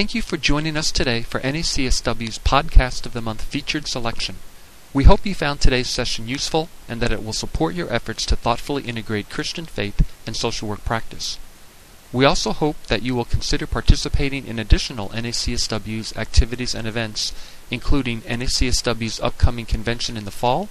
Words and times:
Thank 0.00 0.14
you 0.14 0.22
for 0.22 0.38
joining 0.38 0.78
us 0.78 0.90
today 0.90 1.20
for 1.20 1.40
NACSW's 1.40 2.38
Podcast 2.38 3.04
of 3.04 3.12
the 3.12 3.20
Month 3.20 3.42
featured 3.42 3.86
selection. 3.86 4.36
We 4.94 5.04
hope 5.04 5.26
you 5.26 5.34
found 5.34 5.60
today's 5.60 5.90
session 5.90 6.26
useful 6.26 6.70
and 6.88 7.02
that 7.02 7.12
it 7.12 7.22
will 7.22 7.34
support 7.34 7.74
your 7.74 7.92
efforts 7.92 8.24
to 8.24 8.36
thoughtfully 8.36 8.84
integrate 8.84 9.28
Christian 9.28 9.66
faith 9.66 10.10
and 10.26 10.34
social 10.34 10.68
work 10.68 10.86
practice. 10.86 11.36
We 12.14 12.24
also 12.24 12.52
hope 12.52 12.82
that 12.84 13.02
you 13.02 13.14
will 13.14 13.26
consider 13.26 13.66
participating 13.66 14.46
in 14.46 14.58
additional 14.58 15.10
NACSW's 15.10 16.16
activities 16.16 16.74
and 16.74 16.88
events, 16.88 17.34
including 17.70 18.22
NACSW's 18.22 19.20
upcoming 19.20 19.66
convention 19.66 20.16
in 20.16 20.24
the 20.24 20.30
fall, 20.30 20.70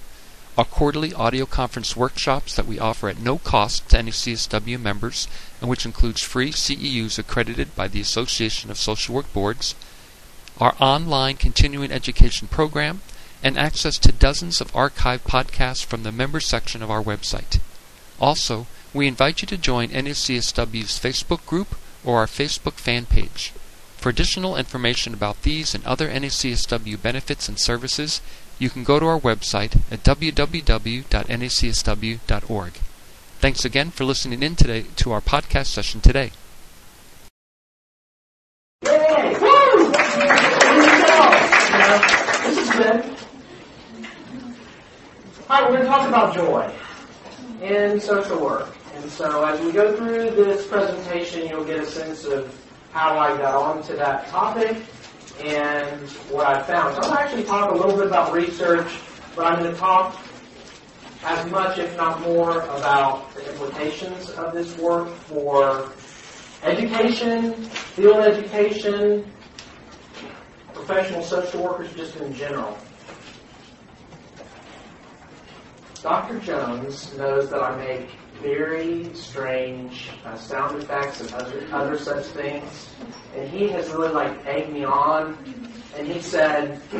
our 0.58 0.64
quarterly 0.64 1.14
audio 1.14 1.46
conference 1.46 1.96
workshops 1.96 2.54
that 2.56 2.66
we 2.66 2.78
offer 2.78 3.08
at 3.08 3.20
no 3.20 3.38
cost 3.38 3.88
to 3.88 3.96
NACSW 3.96 4.80
members, 4.80 5.28
and 5.60 5.70
which 5.70 5.86
includes 5.86 6.22
free 6.22 6.50
CEUs 6.50 7.18
accredited 7.18 7.74
by 7.76 7.88
the 7.88 8.00
Association 8.00 8.70
of 8.70 8.78
Social 8.78 9.14
Work 9.14 9.32
Boards, 9.32 9.74
our 10.58 10.74
online 10.80 11.36
continuing 11.36 11.90
education 11.90 12.48
program, 12.48 13.00
and 13.42 13.56
access 13.56 13.96
to 13.98 14.12
dozens 14.12 14.60
of 14.60 14.72
archived 14.72 15.20
podcasts 15.20 15.84
from 15.84 16.02
the 16.02 16.12
members 16.12 16.46
section 16.46 16.82
of 16.82 16.90
our 16.90 17.02
website. 17.02 17.58
Also, 18.20 18.66
we 18.92 19.06
invite 19.06 19.40
you 19.40 19.48
to 19.48 19.56
join 19.56 19.88
NACSW's 19.88 20.98
Facebook 20.98 21.46
group 21.46 21.76
or 22.04 22.18
our 22.18 22.26
Facebook 22.26 22.74
fan 22.74 23.06
page. 23.06 23.52
For 23.96 24.08
additional 24.08 24.56
information 24.56 25.14
about 25.14 25.42
these 25.42 25.74
and 25.74 25.84
other 25.84 26.08
NACSW 26.08 27.00
benefits 27.00 27.48
and 27.48 27.58
services, 27.58 28.20
you 28.60 28.70
can 28.70 28.84
go 28.84 29.00
to 29.00 29.06
our 29.06 29.18
website 29.18 29.80
at 29.90 30.04
www.nacsw.org. 30.04 32.72
Thanks 33.40 33.64
again 33.64 33.90
for 33.90 34.04
listening 34.04 34.42
in 34.42 34.54
today 34.54 34.84
to 34.96 35.12
our 35.12 35.22
podcast 35.22 35.68
session 35.68 36.02
today. 36.02 36.32
Hi, 45.48 45.62
we're 45.62 45.68
going 45.68 45.80
to 45.80 45.86
talk 45.86 46.06
about 46.06 46.34
joy 46.34 46.70
in 47.62 47.98
social 47.98 48.44
work. 48.44 48.76
And 48.94 49.10
so 49.10 49.42
as 49.44 49.58
we 49.60 49.72
go 49.72 49.96
through 49.96 50.32
this 50.32 50.66
presentation, 50.66 51.48
you'll 51.48 51.64
get 51.64 51.80
a 51.80 51.86
sense 51.86 52.26
of 52.26 52.54
how 52.92 53.18
I 53.18 53.38
got 53.38 53.54
onto 53.54 53.96
that 53.96 54.28
topic 54.28 54.76
and 55.40 56.08
what 56.30 56.46
I 56.46 56.62
found. 56.62 56.94
So 56.94 57.02
I'm 57.02 57.08
going 57.08 57.16
to 57.16 57.20
actually 57.20 57.44
talk 57.44 57.70
a 57.70 57.74
little 57.74 57.96
bit 57.96 58.06
about 58.06 58.32
research, 58.32 58.88
but 59.34 59.46
I'm 59.46 59.58
going 59.58 59.72
to 59.72 59.78
talk 59.78 60.16
as 61.24 61.50
much, 61.50 61.78
if 61.78 61.96
not 61.96 62.20
more, 62.22 62.60
about 62.62 63.34
the 63.34 63.50
implications 63.50 64.30
of 64.30 64.52
this 64.52 64.76
work 64.78 65.08
for 65.08 65.92
education, 66.62 67.54
field 67.64 68.18
education, 68.18 69.30
professional 70.72 71.22
social 71.22 71.62
workers 71.62 71.92
just 71.94 72.16
in 72.16 72.32
general. 72.34 72.76
Dr. 76.02 76.38
Jones 76.40 77.14
knows 77.16 77.50
that 77.50 77.62
I 77.62 77.76
make 77.76 78.08
very 78.42 79.12
strange 79.14 80.08
uh, 80.24 80.36
sound 80.36 80.82
effects 80.82 81.20
and 81.20 81.32
other, 81.34 81.66
other 81.72 81.98
such 81.98 82.24
things. 82.26 82.88
And 83.36 83.48
he 83.48 83.68
has 83.68 83.90
really 83.90 84.12
like 84.12 84.44
egged 84.46 84.72
me 84.72 84.84
on. 84.84 85.36
And 85.96 86.06
he 86.06 86.20
said, 86.20 86.80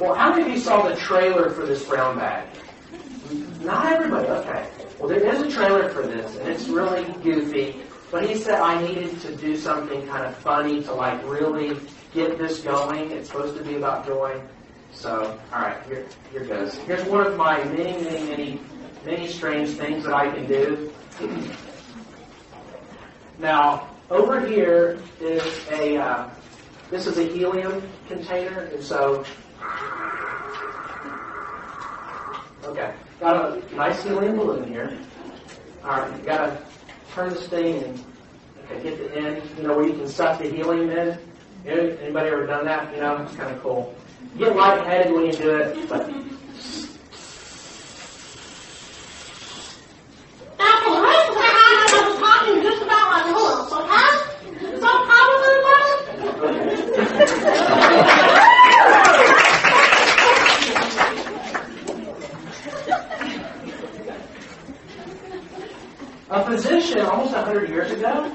well, 0.00 0.14
how 0.14 0.30
many 0.30 0.42
of 0.42 0.48
you 0.48 0.58
saw 0.58 0.88
the 0.88 0.96
trailer 0.96 1.50
for 1.50 1.66
this 1.66 1.84
brown 1.84 2.16
bag? 2.16 2.48
Not 3.60 3.92
everybody, 3.92 4.28
okay. 4.28 4.68
Well, 4.98 5.08
there 5.08 5.24
is 5.24 5.42
a 5.42 5.50
trailer 5.50 5.88
for 5.90 6.02
this, 6.02 6.36
and 6.36 6.48
it's 6.48 6.68
really 6.68 7.04
goofy. 7.22 7.82
But 8.10 8.28
he 8.28 8.34
said 8.34 8.60
I 8.60 8.82
needed 8.82 9.20
to 9.20 9.36
do 9.36 9.56
something 9.56 10.06
kind 10.08 10.26
of 10.26 10.36
funny 10.36 10.82
to 10.82 10.92
like 10.92 11.22
really 11.24 11.78
get 12.12 12.38
this 12.38 12.60
going. 12.60 13.10
It's 13.12 13.28
supposed 13.28 13.56
to 13.56 13.64
be 13.64 13.76
about 13.76 14.06
joy. 14.06 14.40
So, 14.92 15.38
all 15.52 15.60
right, 15.60 15.80
here, 15.86 16.06
here 16.32 16.44
goes. 16.44 16.74
Here's 16.74 17.04
one 17.04 17.26
of 17.26 17.36
my 17.36 17.62
many, 17.64 18.02
many, 18.02 18.28
many 18.28 18.60
many 19.04 19.28
strange 19.28 19.70
things 19.70 20.04
that 20.04 20.14
I 20.14 20.30
can 20.30 20.46
do. 20.46 20.92
Now, 23.38 23.88
over 24.10 24.44
here 24.46 24.98
is 25.20 25.42
a, 25.70 25.96
uh, 25.96 26.28
this 26.90 27.06
is 27.06 27.18
a 27.18 27.24
helium 27.24 27.82
container, 28.08 28.60
and 28.60 28.82
so, 28.82 29.24
okay, 32.64 32.92
got 33.18 33.36
a 33.36 33.74
nice 33.74 34.02
helium 34.02 34.36
balloon 34.36 34.68
here. 34.68 34.98
All 35.84 36.00
right, 36.00 36.18
you 36.18 36.24
gotta 36.24 36.62
turn 37.14 37.30
this 37.30 37.48
thing 37.48 37.82
and 37.82 38.04
okay, 38.64 38.82
get 38.82 38.98
the 38.98 39.16
end, 39.16 39.42
you 39.56 39.62
know, 39.62 39.76
where 39.76 39.86
you 39.86 39.94
can 39.94 40.08
suck 40.08 40.38
the 40.38 40.50
helium 40.50 40.90
in. 40.90 41.18
Anybody 41.66 42.30
ever 42.30 42.46
done 42.46 42.64
that? 42.64 42.94
You 42.94 43.00
know, 43.00 43.16
it's 43.22 43.36
kind 43.36 43.54
of 43.54 43.62
cool. 43.62 43.94
You 44.34 44.46
get 44.46 44.56
lightheaded 44.56 45.12
when 45.12 45.26
you 45.26 45.32
do 45.32 45.56
it, 45.56 45.88
but 45.88 46.10
A 66.32 66.44
physician 66.44 67.00
almost 67.00 67.32
100 67.32 67.68
years 67.68 67.90
ago 67.90 68.32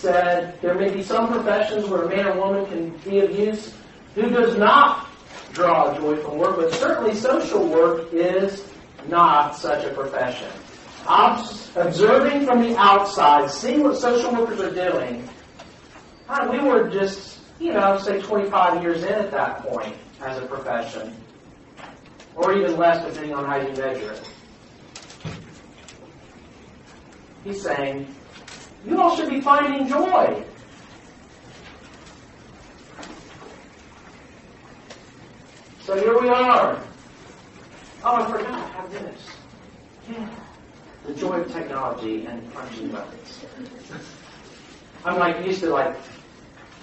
said 0.00 0.60
there 0.62 0.74
may 0.74 0.90
be 0.90 1.02
some 1.02 1.28
professions 1.28 1.88
where 1.88 2.02
a 2.02 2.08
man 2.08 2.26
or 2.26 2.40
woman 2.40 2.66
can 2.66 2.90
be 3.10 3.20
of 3.20 3.38
use 3.38 3.74
who 4.14 4.30
does 4.30 4.56
not 4.56 5.06
draw 5.52 5.94
joy 5.94 6.16
from 6.16 6.38
work, 6.38 6.56
but 6.56 6.72
certainly 6.72 7.14
social 7.14 7.66
work 7.66 8.12
is 8.12 8.64
not 9.08 9.56
such 9.56 9.84
a 9.84 9.90
profession. 9.94 10.50
Observing 11.76 12.46
from 12.46 12.62
the 12.62 12.76
outside, 12.76 13.50
seeing 13.50 13.82
what 13.82 13.96
social 13.96 14.32
workers 14.32 14.60
are 14.60 14.74
doing, 14.74 15.28
we 16.50 16.58
were 16.60 16.88
just, 16.88 17.38
you 17.58 17.72
know, 17.72 17.98
say 17.98 18.20
25 18.20 18.82
years 18.82 19.02
in 19.02 19.12
at 19.12 19.30
that 19.30 19.62
point 19.62 19.94
as 20.22 20.38
a 20.38 20.46
profession, 20.46 21.16
or 22.36 22.52
even 22.56 22.76
less 22.76 23.04
depending 23.04 23.34
on 23.34 23.44
how 23.44 23.56
you 23.56 23.68
measure 23.74 24.12
it. 24.12 24.30
He's 27.44 27.62
saying, 27.62 28.14
you 28.86 29.00
all 29.00 29.16
should 29.16 29.30
be 29.30 29.40
finding 29.40 29.88
joy. 29.88 30.44
So 35.82 35.96
here 35.98 36.20
we 36.20 36.28
are. 36.28 36.80
Oh, 38.04 38.14
I 38.14 38.30
forgot. 38.30 38.70
Have 38.72 38.92
this. 38.92 39.26
Yeah. 40.10 40.28
The 41.06 41.14
joy 41.14 41.40
of 41.40 41.52
technology 41.52 42.26
and 42.26 42.52
punching 42.52 42.90
buttons. 42.90 43.44
I'm 45.04 45.18
like 45.18 45.44
used 45.44 45.60
to 45.60 45.70
like 45.70 45.96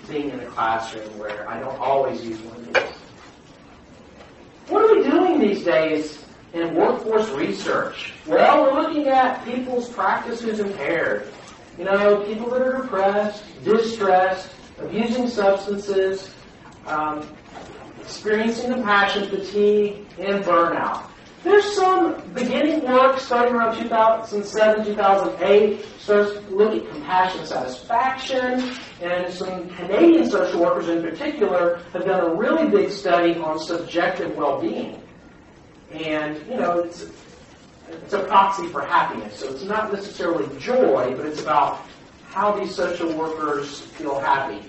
being 0.10 0.30
in 0.30 0.40
a 0.40 0.46
classroom 0.48 1.18
where 1.18 1.48
I 1.50 1.60
don't 1.60 1.78
always 1.80 2.24
use 2.24 2.40
one 2.42 2.58
of 2.58 2.74
these. 2.74 2.84
What 4.70 4.84
are 4.84 4.96
we 4.96 5.04
doing 5.10 5.40
these 5.40 5.64
days 5.64 6.26
in 6.54 6.76
workforce 6.76 7.30
research? 7.30 8.14
Well, 8.26 8.64
we're 8.64 8.82
looking 8.82 9.08
at 9.08 9.44
people's 9.46 9.90
practices 9.90 10.60
impaired. 10.60 11.28
You 11.78 11.86
know, 11.86 12.24
people 12.26 12.50
that 12.50 12.62
are 12.62 12.82
depressed, 12.82 13.44
distressed, 13.64 14.50
abusing 14.80 15.28
substances, 15.28 16.32
um, 16.88 17.28
experiencing 18.02 18.74
compassion 18.74 19.30
fatigue, 19.30 20.06
and 20.18 20.44
burnout. 20.44 21.08
There's 21.44 21.66
some 21.76 22.20
beginning 22.34 22.84
work 22.84 23.20
starting 23.20 23.54
around 23.54 23.78
2007, 23.78 24.86
2008, 24.86 25.86
starts 26.00 26.34
to 26.34 26.56
look 26.56 26.74
at 26.74 26.90
compassion 26.90 27.46
satisfaction, 27.46 28.76
and 29.02 29.32
some 29.32 29.70
Canadian 29.70 30.30
social 30.30 30.62
workers 30.62 30.90
in 30.90 31.02
particular 31.02 31.80
have 31.94 32.06
done 32.06 32.32
a 32.32 32.34
really 32.34 32.68
big 32.70 32.92
study 32.92 33.36
on 33.36 33.60
subjective 33.60 34.36
well-being. 34.36 35.02
And, 35.92 36.38
you 36.50 36.58
know, 36.58 36.80
it's, 36.80 37.06
it's 37.90 38.14
a 38.14 38.24
proxy 38.24 38.68
for 38.68 38.82
happiness. 38.82 39.40
So 39.40 39.50
it's 39.52 39.64
not 39.64 39.92
necessarily 39.92 40.48
joy, 40.60 41.14
but 41.16 41.26
it's 41.26 41.42
about 41.42 41.82
how 42.30 42.58
these 42.58 42.74
social 42.76 43.12
workers 43.14 43.82
feel 43.82 44.20
happy. 44.20 44.64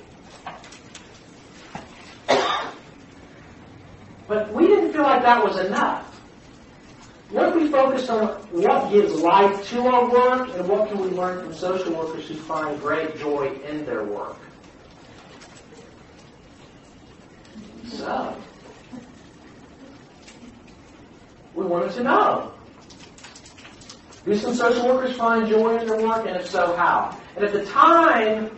But 4.27 4.53
we 4.53 4.67
didn't 4.67 4.93
feel 4.93 5.03
like 5.03 5.23
that 5.23 5.43
was 5.43 5.59
enough. 5.59 6.05
What 7.31 7.49
if 7.49 7.55
we 7.57 7.69
focused 7.69 8.09
on 8.09 8.29
what 8.53 8.91
gives 8.91 9.15
life 9.15 9.69
to 9.71 9.87
our 9.87 10.11
work 10.11 10.49
and 10.55 10.67
what 10.69 10.89
can 10.89 10.99
we 10.99 11.09
learn 11.09 11.45
from 11.45 11.55
social 11.55 11.93
workers 11.93 12.29
who 12.29 12.35
find 12.35 12.81
great 12.81 13.19
joy 13.19 13.55
in 13.69 13.85
their 13.85 14.05
work? 14.05 14.37
So, 17.87 18.35
we 21.55 21.65
wanted 21.65 21.93
to 21.93 22.03
know. 22.03 22.55
Do 24.29 24.37
some 24.37 24.53
social 24.53 24.87
workers 24.87 25.17
find 25.17 25.49
joy 25.49 25.79
in 25.79 25.87
their 25.87 26.07
work, 26.07 26.27
and 26.27 26.37
if 26.37 26.51
so, 26.51 26.77
how? 26.77 27.19
And 27.35 27.47
at 27.47 27.53
the 27.55 27.65
time 27.65 28.51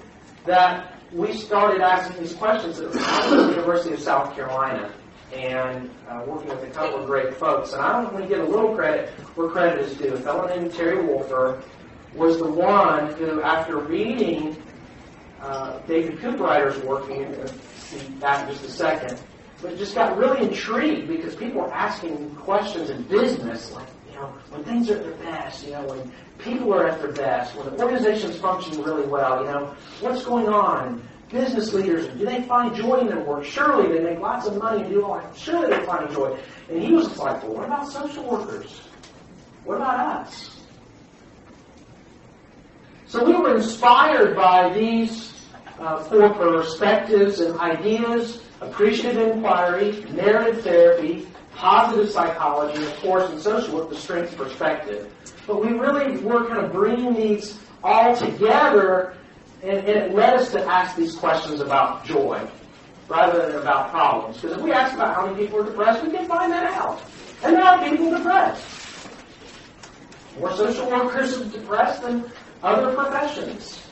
that 0.45 0.97
we 1.13 1.33
started 1.33 1.81
asking 1.81 2.21
these 2.21 2.35
questions 2.35 2.81
at 2.81 2.91
the 2.91 3.47
University 3.51 3.95
of 3.95 4.01
South 4.01 4.35
Carolina 4.35 4.93
and 5.33 5.89
uh, 6.09 6.25
working 6.27 6.49
with 6.49 6.65
a 6.65 6.71
couple 6.71 6.99
of 6.99 7.07
great 7.07 7.35
folks. 7.35 7.73
And 7.73 7.81
I 7.81 8.03
want 8.03 8.17
to 8.17 8.27
give 8.27 8.41
a 8.41 8.51
little 8.51 8.75
credit 8.75 9.11
where 9.37 9.49
credit 9.49 9.85
is 9.85 9.97
due. 9.97 10.15
A 10.15 10.19
fellow 10.19 10.49
named 10.49 10.75
Terry 10.75 11.07
Wolfer 11.07 11.63
was 12.17 12.39
the 12.39 12.51
one 12.51 13.13
who, 13.13 13.41
after 13.41 13.79
reading 13.79 14.61
uh, 15.41 15.79
David 15.87 16.19
Cooperrider's 16.19 16.83
work, 16.83 17.09
and 17.11 17.31
we'll 17.37 17.47
see 17.47 17.99
that 18.19 18.49
in 18.49 18.55
just 18.57 18.65
a 18.65 18.71
second, 18.73 19.21
but 19.63 19.79
just 19.79 19.95
got 19.95 20.19
really 20.19 20.43
intrigued 20.49 21.07
because 21.07 21.37
people 21.37 21.61
were 21.61 21.73
asking 21.73 22.35
questions 22.35 22.91
in 22.91 23.05
business, 23.05 23.71
like, 23.71 23.87
know, 24.21 24.33
when 24.51 24.65
things 24.65 24.91
are 24.91 24.97
at 24.97 25.05
their 25.05 25.33
best, 25.33 25.67
you 25.67 25.73
know, 25.73 25.87
when 25.87 26.13
people 26.39 26.73
are 26.75 26.89
at 26.89 27.01
their 27.01 27.13
best, 27.13 27.57
when 27.57 27.69
organization's 27.81 28.37
function 28.37 28.83
really 28.83 29.07
well, 29.07 29.41
you 29.45 29.51
know, 29.51 29.75
what's 30.01 30.25
going 30.25 30.49
on? 30.49 31.03
business 31.31 31.73
leaders, 31.73 32.07
do 32.19 32.25
they 32.25 32.43
find 32.43 32.75
joy 32.75 32.99
in 32.99 33.07
their 33.07 33.21
work? 33.21 33.45
Surely 33.45 33.97
they 33.97 34.03
make 34.03 34.19
lots 34.19 34.47
of 34.47 34.57
money 34.57 34.83
and 34.83 34.91
do 34.91 35.05
all 35.05 35.19
that. 35.19 35.37
Surely 35.37 35.69
they 35.69 35.85
find 35.87 36.11
joy. 36.11 36.37
And 36.69 36.83
he 36.83 36.93
was 36.93 37.17
like, 37.19 37.43
well, 37.43 37.55
what 37.55 37.67
about 37.67 37.89
social 37.89 38.25
workers? 38.25 38.81
What 39.65 39.77
about 39.77 40.27
us? 40.27 40.57
So 43.07 43.25
we 43.25 43.33
were 43.33 43.57
inspired 43.57 44.37
by 44.37 44.73
these 44.73 45.33
uh, 45.79 46.03
four 46.05 46.33
perspectives 46.35 47.41
and 47.41 47.59
ideas, 47.59 48.43
appreciative 48.61 49.29
inquiry, 49.29 50.05
narrative 50.13 50.63
therapy, 50.63 51.27
positive 51.61 52.11
psychology, 52.11 52.77
and 52.79 52.87
of 52.87 52.97
course 53.01 53.31
in 53.31 53.39
social 53.39 53.77
work, 53.77 53.91
the 53.91 53.97
strengths 53.97 54.35
perspective. 54.35 55.13
But 55.47 55.63
we 55.63 55.73
really 55.73 56.17
were 56.19 56.49
kind 56.49 56.65
of 56.65 56.73
bringing 56.73 57.15
these 57.15 57.59
all 57.85 58.17
together 58.17 59.15
and, 59.63 59.79
and 59.79 59.89
it 59.89 60.15
led 60.15 60.35
us 60.35 60.51
to 60.53 60.65
ask 60.65 60.97
these 60.97 61.15
questions 61.15 61.61
about 61.61 62.05
joy 62.05 62.41
rather 63.09 63.47
than 63.47 63.61
about 63.61 63.91
problems. 63.91 64.41
Because 64.41 64.57
if 64.57 64.63
we 64.63 64.73
ask 64.73 64.95
about 64.95 65.15
how 65.15 65.27
many 65.27 65.45
people 65.45 65.61
are 65.61 65.65
depressed, 65.65 66.03
we 66.03 66.11
can 66.11 66.27
find 66.27 66.51
that 66.53 66.73
out. 66.73 67.03
And 67.43 67.57
there 67.57 67.63
are 67.63 67.85
people 67.85 68.11
depressed. 68.11 68.65
More 70.39 70.57
social 70.57 70.89
workers 70.89 71.39
are 71.39 71.45
depressed 71.45 72.03
than 72.03 72.31
other 72.63 72.95
professions. 72.95 73.83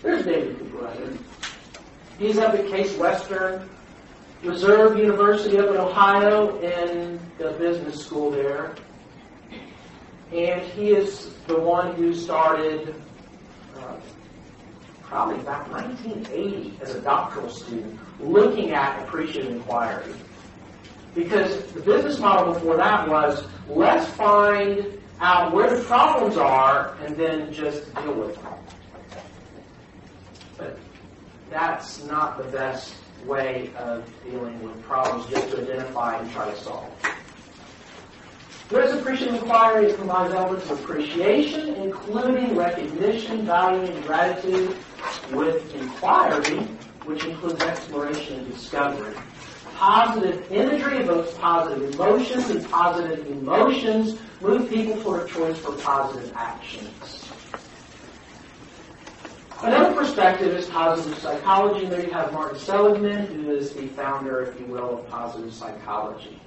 There's 0.00 0.24
David 0.24 0.58
Cooper 0.58 1.18
He's 2.18 2.38
up 2.38 2.54
at 2.54 2.66
Case 2.68 2.96
Western 2.96 3.68
Reserve 4.42 4.96
University 4.96 5.58
up 5.58 5.68
in 5.70 5.76
Ohio 5.76 6.60
in 6.60 7.18
the 7.38 7.52
business 7.52 8.04
school 8.04 8.30
there. 8.30 8.74
And 10.32 10.62
he 10.62 10.90
is 10.90 11.34
the 11.46 11.58
one 11.58 11.94
who 11.96 12.14
started 12.14 12.94
uh, 13.78 13.96
probably 15.02 15.40
about 15.40 15.68
1980 15.70 16.78
as 16.82 16.94
a 16.94 17.00
doctoral 17.00 17.48
student 17.48 17.98
looking 18.20 18.72
at 18.72 19.02
appreciative 19.02 19.50
inquiry. 19.52 20.14
Because 21.14 21.64
the 21.72 21.80
business 21.80 22.20
model 22.20 22.54
before 22.54 22.76
that 22.76 23.08
was 23.08 23.44
let's 23.68 24.06
find 24.12 24.86
out 25.20 25.52
where 25.52 25.74
the 25.74 25.82
problems 25.84 26.36
are 26.36 26.96
and 27.04 27.16
then 27.16 27.52
just 27.52 27.92
deal 27.96 28.14
with 28.14 28.36
them. 28.36 28.54
But 30.56 30.78
that's 31.50 32.04
not 32.04 32.38
the 32.38 32.44
best 32.44 32.94
way 33.24 33.70
of 33.76 34.08
dealing 34.24 34.60
with 34.62 34.80
problems, 34.82 35.28
just 35.30 35.50
to 35.50 35.62
identify 35.62 36.18
and 36.18 36.30
try 36.32 36.50
to 36.50 36.56
solve. 36.58 36.90
Appreciative 38.70 39.36
inquiry. 39.36 39.92
Provides 39.94 40.34
elements 40.34 40.70
of 40.70 40.78
appreciation, 40.80 41.74
including 41.76 42.54
recognition, 42.54 43.46
value, 43.46 43.90
and 43.90 44.04
gratitude, 44.04 44.76
with 45.32 45.74
inquiry, 45.74 46.58
which 47.06 47.24
includes 47.24 47.62
exploration 47.62 48.40
and 48.40 48.52
discovery. 48.52 49.14
Positive 49.74 50.52
imagery 50.52 50.98
evokes 50.98 51.32
positive 51.38 51.94
emotions, 51.94 52.50
and 52.50 52.68
positive 52.70 53.26
emotions 53.28 54.18
move 54.42 54.68
people 54.68 55.00
toward 55.02 55.22
a 55.22 55.32
choice 55.32 55.56
for 55.58 55.72
positive 55.72 56.30
actions. 56.36 57.24
Another 59.60 59.92
perspective 59.92 60.54
is 60.54 60.66
positive 60.66 61.18
psychology. 61.18 61.86
There 61.86 62.04
you 62.04 62.12
have 62.12 62.32
Martin 62.32 62.58
Seligman, 62.60 63.26
who 63.26 63.50
is 63.50 63.72
the 63.72 63.88
founder, 63.88 64.42
if 64.42 64.60
you 64.60 64.66
will, 64.66 65.00
of 65.00 65.08
positive 65.08 65.52
psychology. 65.52 66.40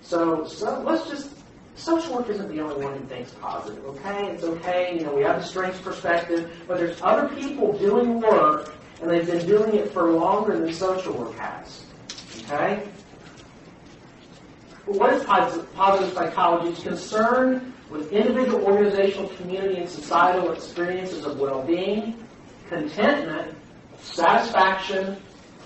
So, 0.00 0.44
so 0.46 0.80
let's 0.80 1.08
just 1.08 1.30
social 1.76 2.16
work 2.16 2.28
isn't 2.28 2.48
the 2.48 2.60
only 2.60 2.84
one 2.84 2.98
who 2.98 3.04
thinks 3.06 3.30
positive, 3.34 3.84
okay? 3.84 4.26
It's 4.30 4.42
okay, 4.42 4.98
you 4.98 5.04
know, 5.04 5.14
we 5.14 5.22
have 5.22 5.40
the 5.40 5.46
strengths 5.46 5.80
perspective, 5.80 6.52
but 6.66 6.78
there's 6.78 7.00
other 7.00 7.28
people 7.34 7.78
doing 7.78 8.20
work, 8.20 8.74
and 9.00 9.08
they've 9.08 9.26
been 9.26 9.46
doing 9.46 9.74
it 9.74 9.92
for 9.92 10.10
longer 10.10 10.58
than 10.58 10.72
social 10.74 11.12
work 11.12 11.34
has, 11.36 11.84
okay? 12.40 12.88
But 14.84 14.96
what 14.96 15.12
is 15.12 15.24
positive 15.24 16.12
psychology? 16.12 16.70
It's 16.70 16.82
concerned 16.82 17.72
with 17.88 18.12
individual, 18.12 18.64
organizational, 18.64 19.28
community, 19.30 19.76
and 19.80 19.88
societal 19.88 20.52
experiences 20.52 21.24
of 21.24 21.38
well-being, 21.38 22.21
contentment, 22.72 23.54
satisfaction, 24.00 25.16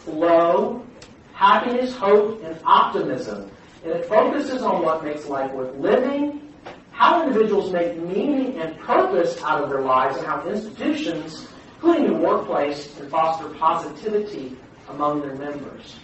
flow, 0.05 0.85
happiness, 1.33 1.95
hope, 1.95 2.43
and 2.45 2.59
optimism 2.65 3.51
and 3.87 3.95
it 3.95 4.07
focuses 4.07 4.63
on 4.63 4.83
what 4.83 5.05
makes 5.05 5.27
life 5.27 5.53
worth 5.53 5.77
living, 5.77 6.53
how 6.91 7.23
individuals 7.23 7.73
make 7.73 7.97
meaning 7.97 8.59
and 8.59 8.77
purpose 8.81 9.41
out 9.43 9.63
of 9.63 9.71
their 9.71 9.83
lives, 9.83 10.17
and 10.17 10.27
how 10.27 10.45
institutions, 10.49 11.47
including 11.77 12.13
the 12.13 12.19
workplace, 12.19 12.93
can 12.97 13.09
foster 13.09 13.49
positivity 13.51 14.57
among 14.89 15.21
their 15.21 15.37
members. 15.37 15.97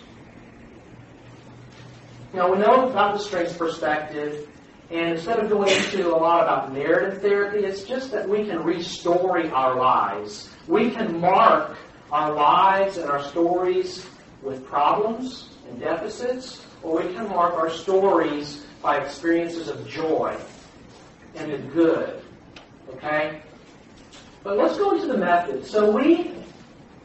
Now, 2.33 2.53
we 2.53 2.59
know 2.59 2.89
about 2.89 3.15
the 3.15 3.19
strengths 3.19 3.57
perspective, 3.57 4.49
and 4.91 5.15
instead 5.15 5.41
of 5.41 5.51
going 5.51 5.73
into 5.73 6.15
a 6.15 6.17
lot 6.17 6.45
about 6.45 6.73
narrative 6.73 7.21
therapy, 7.21 7.65
it's 7.65 7.83
just 7.83 8.13
that 8.13 8.29
we 8.29 8.45
can 8.45 8.59
restory 8.59 9.51
our 9.51 9.75
lives. 9.75 10.51
We 10.69 10.91
can 10.91 11.21
mark 11.21 11.77
our 12.11 12.33
lives 12.33 12.97
and 12.97 13.11
our 13.11 13.23
stories 13.23 14.07
with 14.43 14.65
problems 14.67 15.51
and 15.69 15.81
deficits, 15.81 16.65
or 16.83 17.03
we 17.03 17.15
can 17.15 17.29
mark 17.29 17.55
our 17.55 17.71
stories 17.71 18.65
by 18.83 18.99
experiences 18.99 19.69
of 19.69 19.89
joy 19.89 20.37
and 21.35 21.53
the 21.53 21.59
good. 21.59 22.23
Okay? 22.91 23.41
But 24.43 24.59
let's 24.59 24.77
go 24.77 24.95
into 24.95 25.07
the 25.07 25.19
method. 25.19 25.65
So 25.65 25.91
we 25.91 26.33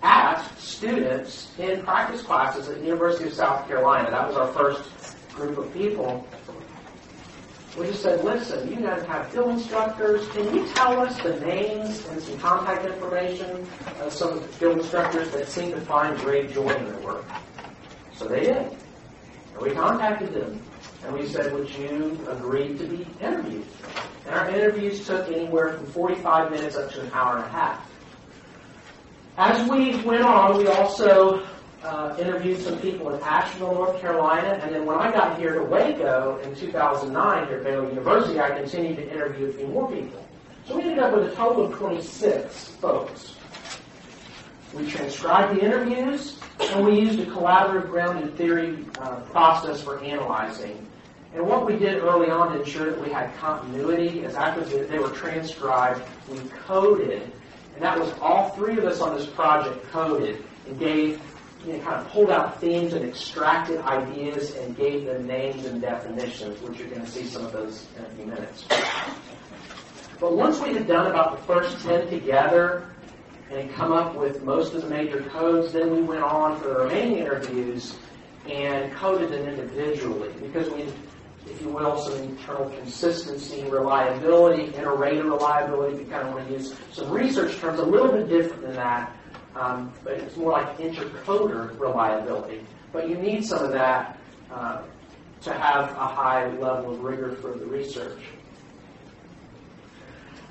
asked 0.02 0.60
students 0.60 1.52
in 1.58 1.84
practice 1.84 2.22
classes 2.22 2.68
at 2.68 2.80
the 2.80 2.86
University 2.86 3.28
of 3.28 3.34
South 3.34 3.68
Carolina, 3.68 4.10
that 4.12 4.28
was 4.28 4.36
our 4.36 4.52
first 4.54 4.90
group 5.34 5.58
of 5.58 5.72
people, 5.74 6.28
we 7.78 7.86
just 7.86 8.02
said, 8.02 8.24
listen, 8.24 8.68
you 8.72 8.82
guys 8.82 9.06
have 9.06 9.30
field 9.32 9.52
instructors. 9.52 10.28
Can 10.30 10.54
you 10.56 10.68
tell 10.74 11.00
us 11.00 11.16
the 11.22 11.40
names 11.42 12.04
and 12.08 12.22
some 12.22 12.40
contact 12.40 12.86
information 12.86 13.68
of 14.02 14.12
some 14.12 14.30
of 14.30 14.42
the 14.42 14.48
field 14.48 14.80
instructors 14.80 15.30
that 15.32 15.48
seem 15.48 15.72
to 15.72 15.82
find 15.82 16.18
great 16.20 16.52
joy 16.52 16.70
in 16.70 16.86
their 16.86 17.00
work? 17.02 17.26
So 18.16 18.28
they 18.28 18.42
did. 18.42 18.76
And 19.54 19.62
we 19.62 19.72
contacted 19.72 20.34
them 20.34 20.60
and 21.04 21.14
we 21.14 21.28
said, 21.28 21.54
Would 21.54 21.70
you 21.70 22.20
agree 22.28 22.76
to 22.78 22.84
be 22.84 23.08
interviewed? 23.22 23.66
And 24.26 24.36
our 24.36 24.50
interviews 24.50 25.06
took 25.06 25.28
anywhere 25.28 25.74
from 25.74 25.86
45 25.88 26.52
minutes 26.52 26.76
up 26.76 26.92
to 26.94 27.02
an 27.02 27.12
hour 27.14 27.38
and 27.38 27.46
a 27.46 27.50
half. 27.50 27.92
As 29.38 29.70
we 29.70 29.96
went 30.02 30.24
on, 30.24 30.58
we 30.58 30.68
also 30.68 31.46
uh, 31.84 32.16
interviewed 32.20 32.60
some 32.60 32.80
people 32.80 33.14
in 33.14 33.22
Asheville, 33.22 33.74
North 33.74 34.02
Carolina, 34.02 34.60
and 34.64 34.74
then 34.74 34.86
when 34.86 34.98
I 34.98 35.12
got 35.12 35.40
here 35.40 35.56
to 35.56 35.64
Waco 35.64 36.40
in 36.44 36.56
2009 36.56 37.48
here 37.48 37.58
at 37.58 37.64
Baylor 37.64 37.90
University, 37.90 38.40
I 38.40 38.50
continued 38.50 38.98
to 38.98 39.12
interview 39.12 39.48
a 39.48 39.54
few 39.54 39.68
more 39.68 39.92
people. 39.92 40.26
So 40.68 40.76
we 40.76 40.84
ended 40.84 41.00
up 41.00 41.14
with 41.14 41.32
a 41.32 41.36
total 41.36 41.66
of 41.68 41.74
26 41.78 42.70
folks. 42.82 43.36
We 44.74 44.90
transcribed 44.90 45.58
the 45.58 45.64
interviews, 45.64 46.40
and 46.60 46.86
we 46.86 47.00
used 47.00 47.20
a 47.20 47.26
collaborative 47.26 47.90
grounded 47.90 48.36
theory 48.36 48.86
uh, 49.00 49.22
process 49.22 49.82
for 49.82 50.04
analyzing. 50.04 50.86
And 51.34 51.46
what 51.48 51.66
we 51.66 51.78
did 51.78 52.04
early 52.04 52.30
on 52.30 52.54
to 52.54 52.60
ensure 52.60 52.92
that 52.92 53.02
we 53.02 53.10
had 53.10 53.34
continuity 53.38 54.22
is 54.22 54.36
after 54.36 54.62
they 54.62 55.00
were 55.00 55.12
transcribed, 55.12 56.02
we 56.30 56.40
coded, 56.66 57.32
and 57.76 57.84
that 57.84 58.00
was 58.00 58.12
all 58.20 58.50
three 58.50 58.78
of 58.78 58.86
us 58.86 59.02
on 59.02 59.16
this 59.16 59.28
project 59.28 59.86
coded 59.92 60.44
and 60.68 60.80
gave, 60.80 61.22
you 61.68 61.74
know, 61.74 61.84
kind 61.84 61.96
of 61.96 62.08
pulled 62.10 62.32
out 62.32 62.60
themes 62.62 62.94
and 62.94 63.06
extracted 63.06 63.80
ideas 63.82 64.56
and 64.56 64.76
gave 64.78 65.06
them 65.06 65.28
names 65.28 65.66
and 65.66 65.82
definitions, 65.82 66.62
which 66.62 66.80
you're 66.80 66.88
going 66.88 67.02
to 67.02 67.08
see 67.08 67.26
some 67.26 67.46
of 67.46 67.52
those 67.52 67.86
in 67.98 68.06
a 68.06 68.10
few 68.10 68.26
minutes. 68.26 68.66
But 70.20 70.36
once 70.36 70.60
we 70.60 70.74
had 70.74 70.88
done 70.88 71.08
about 71.08 71.38
the 71.38 71.44
first 71.46 71.80
10 71.86 72.10
together, 72.10 72.90
and 73.50 73.74
come 73.74 73.94
up 73.94 74.16
with 74.16 74.44
most 74.44 74.74
of 74.74 74.82
the 74.82 74.90
major 74.90 75.22
codes. 75.30 75.74
Then 75.74 75.96
we 75.96 76.02
went 76.02 76.24
on 76.24 76.60
for 76.60 76.70
the 76.70 76.80
remaining 76.80 77.20
interviews 77.20 77.96
and 78.50 78.94
coded 78.94 79.32
them 79.32 79.48
individually 79.48 80.34
because 80.42 80.70
we, 80.70 80.84
if 81.46 81.62
you 81.62 81.70
will, 81.70 81.98
some 81.98 82.18
internal 82.20 82.70
consistency, 82.70 83.64
reliability, 83.64 84.76
inter-rater 84.76 85.24
reliability. 85.24 85.98
We 85.98 86.06
kind 86.06 86.28
of 86.28 86.34
want 86.34 86.48
to 86.48 86.54
use 86.54 86.76
some 86.92 87.10
research 87.10 87.58
terms 87.58 87.80
a 87.80 87.84
little 87.84 88.12
bit 88.12 88.28
different 88.28 88.64
than 88.64 88.74
that. 88.76 89.16
Um, 89.58 89.92
but 90.04 90.14
it's 90.14 90.38
more 90.38 90.52
like 90.52 90.78
intercoder 90.78 91.78
reliability. 91.80 92.64
But 92.92 93.10
you 93.10 93.16
need 93.16 93.46
some 93.46 93.64
of 93.64 93.72
that 93.72 94.20
uh, 94.52 94.84
to 95.42 95.54
have 95.54 95.90
a 95.92 96.08
high 96.08 96.48
level 96.58 96.92
of 96.92 97.02
rigor 97.02 97.36
for 97.36 97.52
the 97.52 97.66
research. 97.66 98.20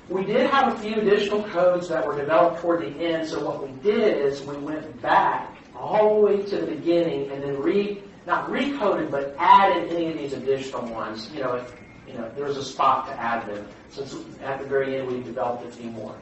We 0.09 0.23
did 0.23 0.49
have 0.49 0.73
a 0.73 0.79
few 0.79 0.95
additional 0.95 1.43
codes 1.43 1.89
that 1.89 2.05
were 2.05 2.17
developed 2.17 2.61
toward 2.61 2.81
the 2.81 3.03
end, 3.03 3.27
so 3.27 3.43
what 3.45 3.61
we 3.61 3.73
did 3.81 4.17
is 4.17 4.41
we 4.43 4.55
went 4.57 5.01
back 5.01 5.57
all 5.75 6.15
the 6.15 6.25
way 6.27 6.43
to 6.43 6.57
the 6.57 6.65
beginning 6.65 7.29
and 7.31 7.43
then 7.43 7.59
re 7.61 8.01
not 8.25 8.49
recoded, 8.49 9.09
but 9.09 9.35
added 9.37 9.91
any 9.91 10.11
of 10.11 10.17
these 10.17 10.33
additional 10.33 10.85
ones. 10.93 11.29
You 11.33 11.41
know, 11.41 11.55
if 11.55 11.73
you 12.07 12.13
know 12.13 12.29
there 12.35 12.45
was 12.45 12.57
a 12.57 12.63
spot 12.63 13.07
to 13.07 13.13
add 13.13 13.47
them, 13.47 13.67
since 13.89 14.15
at 14.41 14.59
the 14.59 14.65
very 14.65 14.97
end 14.97 15.07
we 15.07 15.21
developed 15.21 15.65
a 15.65 15.71
few 15.71 15.89
more. 15.91 16.15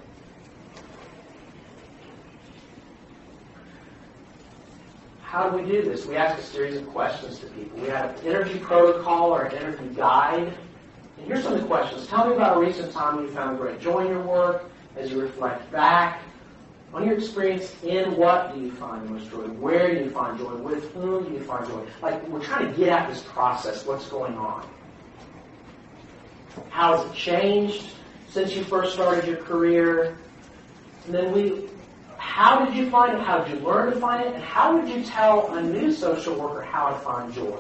How 5.36 5.50
do 5.50 5.58
we 5.58 5.70
do 5.70 5.82
this? 5.82 6.06
We 6.06 6.16
ask 6.16 6.40
a 6.40 6.42
series 6.42 6.78
of 6.78 6.88
questions 6.88 7.40
to 7.40 7.48
people. 7.48 7.78
We 7.82 7.90
have 7.90 8.18
an 8.18 8.26
interview 8.26 8.58
protocol 8.62 9.32
or 9.32 9.44
an 9.44 9.58
interview 9.58 9.90
guide. 9.90 10.54
And 11.18 11.28
here's 11.28 11.44
some 11.44 11.52
of 11.52 11.60
the 11.60 11.68
questions. 11.68 12.08
Tell 12.08 12.30
me 12.30 12.36
about 12.38 12.56
a 12.56 12.60
recent 12.62 12.94
time 12.94 13.20
you 13.20 13.28
found 13.32 13.58
great 13.58 13.82
joy 13.82 14.06
in 14.06 14.12
your 14.12 14.22
work 14.22 14.64
as 14.96 15.12
you 15.12 15.20
reflect 15.20 15.70
back 15.74 16.22
on 16.94 17.06
your 17.06 17.18
experience 17.18 17.76
in 17.84 18.16
what 18.16 18.56
do 18.56 18.62
you 18.62 18.72
find 18.72 19.10
most 19.10 19.30
joy? 19.30 19.40
Where 19.40 19.94
do 19.94 20.06
you 20.06 20.10
find 20.10 20.40
joy? 20.40 20.56
With 20.56 20.90
whom 20.94 21.26
do 21.26 21.34
you 21.34 21.42
find 21.42 21.68
joy? 21.68 21.86
Like, 22.02 22.26
we're 22.30 22.42
trying 22.42 22.72
to 22.72 22.80
get 22.80 22.88
at 22.88 23.10
this 23.10 23.22
process. 23.24 23.86
What's 23.86 24.08
going 24.08 24.38
on? 24.38 24.66
How 26.70 26.96
has 26.96 27.12
it 27.12 27.14
changed 27.14 27.88
since 28.30 28.56
you 28.56 28.64
first 28.64 28.94
started 28.94 29.28
your 29.28 29.44
career? 29.44 30.18
And 31.08 31.14
then 31.14 31.34
we, 31.34 31.68
how 32.36 32.66
did 32.66 32.76
you 32.76 32.90
find 32.90 33.18
it? 33.18 33.22
How 33.22 33.46
did 33.46 33.58
you 33.58 33.66
learn 33.66 33.94
to 33.94 33.98
find 33.98 34.22
it? 34.22 34.34
And 34.34 34.44
how 34.44 34.78
would 34.78 34.90
you 34.90 35.06
tell 35.06 35.56
a 35.56 35.62
new 35.62 35.90
social 35.90 36.36
worker 36.36 36.64
how 36.64 36.90
to 36.90 37.00
find 37.00 37.34
joy? 37.34 37.58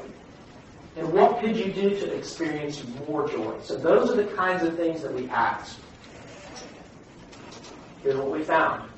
And 0.97 1.13
what 1.13 1.39
could 1.39 1.55
you 1.55 1.71
do 1.71 1.91
to 1.91 2.13
experience 2.13 2.83
more 3.07 3.25
joy? 3.25 3.55
So 3.63 3.77
those 3.77 4.11
are 4.11 4.15
the 4.17 4.25
kinds 4.35 4.63
of 4.63 4.75
things 4.75 5.01
that 5.01 5.13
we 5.13 5.29
asked. 5.29 5.79
Here's 8.03 8.17
what 8.17 8.29
we 8.29 8.43
found. 8.43 8.89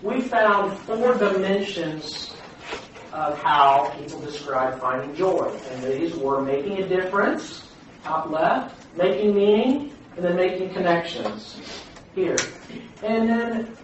we 0.00 0.20
found 0.20 0.78
four 0.78 1.16
dimensions 1.18 2.34
of 3.12 3.36
how 3.42 3.92
people 3.98 4.20
describe 4.20 4.78
finding 4.78 5.12
joy. 5.16 5.52
And 5.72 5.82
these 5.82 6.14
were 6.14 6.40
making 6.40 6.78
a 6.78 6.88
difference, 6.88 7.68
top 8.04 8.30
left, 8.30 8.76
making 8.96 9.34
meaning, 9.34 9.92
and 10.16 10.24
then 10.24 10.36
making 10.36 10.72
connections 10.72 11.81
here. 12.14 12.36
And 13.02 13.28
then 13.28 13.76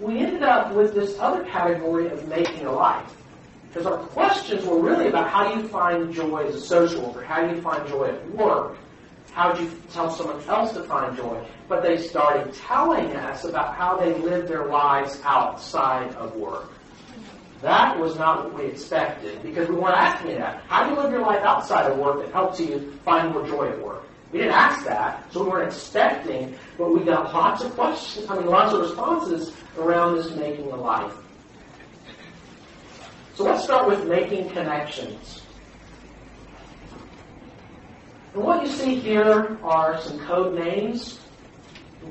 we 0.00 0.18
ended 0.18 0.42
up 0.42 0.72
with 0.74 0.94
this 0.94 1.18
other 1.18 1.44
category 1.44 2.08
of 2.08 2.26
making 2.28 2.66
a 2.66 2.72
life. 2.72 3.12
Because 3.68 3.86
our 3.86 3.98
questions 3.98 4.64
were 4.64 4.80
really 4.80 5.08
about 5.08 5.28
how 5.28 5.52
do 5.52 5.60
you 5.60 5.68
find 5.68 6.12
joy 6.12 6.46
as 6.46 6.54
a 6.54 6.60
social 6.60 7.06
worker? 7.06 7.24
How 7.24 7.46
do 7.46 7.54
you 7.54 7.60
find 7.60 7.86
joy 7.88 8.08
at 8.08 8.30
work? 8.30 8.76
How 9.32 9.52
do 9.52 9.62
you 9.62 9.70
tell 9.92 10.10
someone 10.10 10.42
else 10.48 10.72
to 10.72 10.82
find 10.84 11.16
joy? 11.16 11.46
But 11.68 11.82
they 11.82 11.98
started 11.98 12.54
telling 12.54 13.14
us 13.14 13.44
about 13.44 13.76
how 13.76 13.96
they 13.98 14.14
live 14.14 14.48
their 14.48 14.66
lives 14.66 15.20
outside 15.24 16.14
of 16.14 16.34
work. 16.34 16.72
That 17.60 17.98
was 17.98 18.16
not 18.16 18.44
what 18.44 18.62
we 18.62 18.70
expected 18.70 19.42
because 19.42 19.68
we 19.68 19.74
weren't 19.74 19.96
asking 19.96 20.36
that. 20.38 20.62
How 20.66 20.84
do 20.84 20.94
you 20.94 21.00
live 21.00 21.10
your 21.10 21.22
life 21.22 21.42
outside 21.42 21.90
of 21.90 21.98
work 21.98 22.20
that 22.20 22.32
helps 22.32 22.60
you 22.60 22.92
find 23.04 23.32
more 23.32 23.46
joy 23.46 23.68
at 23.68 23.82
work? 23.82 24.04
We 24.32 24.40
didn't 24.40 24.54
ask 24.54 24.84
that, 24.84 25.32
so 25.32 25.42
we 25.42 25.50
weren't 25.50 25.72
expecting, 25.72 26.54
but 26.76 26.92
we 26.92 27.02
got 27.04 27.32
lots 27.32 27.62
of 27.62 27.72
questions, 27.74 28.28
I 28.28 28.36
mean, 28.36 28.46
lots 28.46 28.74
of 28.74 28.82
responses 28.82 29.54
around 29.78 30.16
this 30.16 30.34
making 30.36 30.70
a 30.70 30.76
life. 30.76 31.14
So 33.34 33.44
let's 33.44 33.64
start 33.64 33.88
with 33.88 34.06
making 34.06 34.50
connections. 34.50 35.42
And 38.34 38.42
what 38.44 38.62
you 38.62 38.68
see 38.68 38.96
here 38.96 39.58
are 39.62 40.00
some 40.02 40.18
code 40.26 40.58
names, 40.58 41.20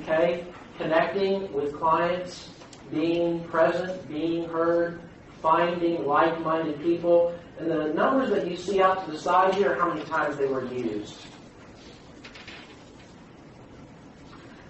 okay? 0.00 0.44
Connecting 0.76 1.52
with 1.52 1.78
clients, 1.78 2.50
being 2.90 3.44
present, 3.44 4.08
being 4.08 4.48
heard, 4.48 5.00
finding 5.40 6.04
like-minded 6.04 6.82
people. 6.82 7.32
And 7.58 7.70
the 7.70 7.92
numbers 7.94 8.30
that 8.30 8.48
you 8.48 8.56
see 8.56 8.80
out 8.80 9.04
to 9.04 9.12
the 9.12 9.18
side 9.18 9.54
here 9.54 9.72
are 9.72 9.74
how 9.76 9.92
many 9.92 10.04
times 10.06 10.36
they 10.36 10.46
were 10.46 10.64
used. 10.72 11.14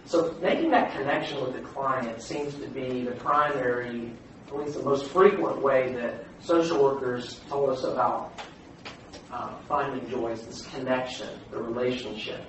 So 0.09 0.35
making 0.41 0.71
that 0.71 0.93
connection 0.93 1.39
with 1.43 1.53
the 1.53 1.61
client 1.61 2.23
seems 2.23 2.55
to 2.55 2.67
be 2.69 3.03
the 3.03 3.11
primary, 3.11 4.11
at 4.47 4.57
least 4.57 4.79
the 4.79 4.83
most 4.83 5.11
frequent 5.11 5.61
way 5.61 5.93
that 5.93 6.25
social 6.41 6.83
workers 6.83 7.43
told 7.51 7.69
us 7.69 7.85
about 7.85 8.33
uh, 9.31 9.55
finding 9.69 10.09
joy 10.09 10.33
is 10.33 10.47
this 10.47 10.63
connection, 10.69 11.29
the 11.51 11.59
relationship. 11.59 12.41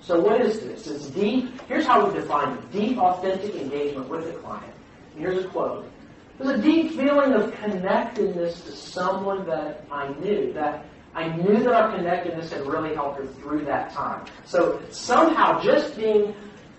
So 0.00 0.18
what 0.18 0.40
is 0.40 0.58
this? 0.58 0.88
It's 0.88 1.06
deep. 1.10 1.60
Here's 1.68 1.86
how 1.86 2.08
we 2.08 2.18
define 2.18 2.58
it. 2.58 2.72
Deep, 2.72 2.98
authentic 2.98 3.54
engagement 3.54 4.08
with 4.08 4.24
the 4.24 4.32
client. 4.40 4.74
And 5.14 5.20
here's 5.20 5.44
a 5.44 5.46
quote. 5.46 5.88
There's 6.36 6.58
a 6.58 6.62
deep 6.62 6.94
feeling 6.96 7.32
of 7.32 7.54
connectedness 7.60 8.62
to 8.62 8.72
someone 8.72 9.46
that 9.46 9.84
I 9.88 10.08
knew, 10.14 10.52
that 10.54 10.84
I 11.14 11.28
knew 11.36 11.58
that 11.64 11.72
our 11.72 11.96
connectedness 11.96 12.52
had 12.52 12.66
really 12.66 12.94
helped 12.94 13.18
her 13.18 13.26
through 13.26 13.64
that 13.64 13.90
time. 13.92 14.26
So 14.44 14.80
somehow 14.90 15.60
just 15.60 15.96
being 15.96 16.34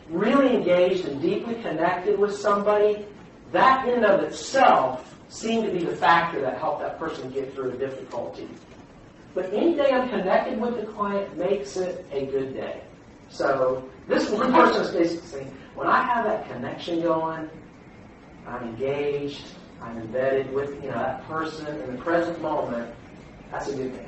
really 0.09 0.55
engaged 0.55 1.05
and 1.05 1.21
deeply 1.21 1.55
connected 1.55 2.17
with 2.17 2.35
somebody, 2.35 3.05
that 3.51 3.87
in 3.87 3.95
and 3.95 4.05
of 4.05 4.23
itself 4.23 5.15
seemed 5.27 5.65
to 5.65 5.71
be 5.71 5.83
the 5.83 5.95
factor 5.95 6.41
that 6.41 6.57
helped 6.57 6.81
that 6.81 6.97
person 6.97 7.29
get 7.31 7.53
through 7.53 7.71
a 7.71 7.77
difficulty. 7.77 8.47
But 9.33 9.53
any 9.53 9.75
day 9.75 9.91
I'm 9.91 10.09
connected 10.09 10.59
with 10.59 10.75
the 10.79 10.85
client 10.87 11.37
makes 11.37 11.77
it 11.77 12.05
a 12.11 12.25
good 12.25 12.53
day. 12.53 12.81
So 13.29 13.89
this 14.07 14.29
one 14.29 14.51
person 14.53 14.83
is 14.83 14.91
basically 14.91 15.27
saying, 15.27 15.57
when 15.75 15.87
I 15.87 16.03
have 16.03 16.25
that 16.25 16.49
connection 16.49 17.01
going, 17.01 17.49
I'm 18.45 18.63
engaged, 18.63 19.43
I'm 19.81 19.97
embedded 19.97 20.53
with 20.53 20.71
you 20.83 20.89
know 20.89 20.97
that 20.97 21.25
person 21.27 21.65
in 21.67 21.95
the 21.95 22.01
present 22.01 22.41
moment, 22.41 22.93
that's 23.51 23.69
a 23.69 23.75
good 23.75 23.93
day. 23.93 24.05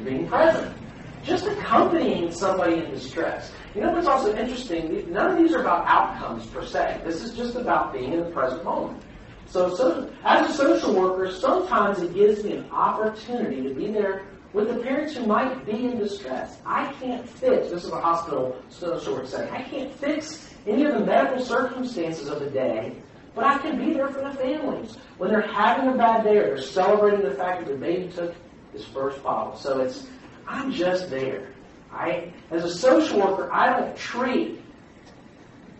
And 0.00 0.08
being 0.08 0.26
present. 0.26 0.74
Just 1.22 1.46
accompanying 1.46 2.32
somebody 2.32 2.76
in 2.76 2.90
distress. 2.90 3.52
You 3.74 3.82
know 3.82 3.92
what's 3.92 4.06
also 4.06 4.34
interesting? 4.34 5.12
None 5.12 5.32
of 5.32 5.36
these 5.36 5.54
are 5.54 5.60
about 5.60 5.86
outcomes 5.86 6.46
per 6.46 6.64
se. 6.64 7.02
This 7.04 7.22
is 7.22 7.36
just 7.36 7.54
about 7.54 7.92
being 7.92 8.14
in 8.14 8.20
the 8.20 8.30
present 8.30 8.64
moment. 8.64 9.02
So, 9.44 9.74
so, 9.74 10.10
as 10.24 10.48
a 10.48 10.54
social 10.54 10.94
worker, 10.94 11.30
sometimes 11.30 12.00
it 12.00 12.14
gives 12.14 12.42
me 12.42 12.52
an 12.52 12.70
opportunity 12.70 13.62
to 13.62 13.74
be 13.74 13.88
there 13.88 14.24
with 14.54 14.68
the 14.68 14.82
parents 14.82 15.14
who 15.14 15.26
might 15.26 15.66
be 15.66 15.84
in 15.84 15.98
distress. 15.98 16.56
I 16.64 16.90
can't 16.94 17.28
fix, 17.28 17.68
this 17.68 17.84
is 17.84 17.90
a 17.90 18.00
hospital 18.00 18.56
social 18.70 19.16
work 19.16 19.26
setting, 19.26 19.52
I 19.52 19.62
can't 19.62 19.92
fix 19.92 20.54
any 20.66 20.84
of 20.84 20.94
the 20.94 21.04
medical 21.04 21.44
circumstances 21.44 22.28
of 22.28 22.40
the 22.40 22.48
day, 22.48 22.94
but 23.34 23.44
I 23.44 23.58
can 23.58 23.78
be 23.78 23.92
there 23.92 24.08
for 24.08 24.22
the 24.22 24.32
families 24.32 24.96
when 25.18 25.30
they're 25.30 25.42
having 25.42 25.92
a 25.92 25.96
bad 25.96 26.24
day 26.24 26.38
or 26.38 26.46
they're 26.46 26.62
celebrating 26.62 27.28
the 27.28 27.34
fact 27.34 27.60
that 27.60 27.66
their 27.66 27.76
baby 27.76 28.10
took 28.10 28.34
his 28.72 28.84
first 28.84 29.22
bottle. 29.22 29.56
So 29.56 29.80
it's, 29.80 30.06
I'm 30.46 30.72
just 30.72 31.10
there. 31.10 31.48
I, 31.92 32.32
as 32.50 32.64
a 32.64 32.72
social 32.72 33.20
worker, 33.20 33.52
I 33.52 33.78
don't 33.78 33.96
treat, 33.96 34.60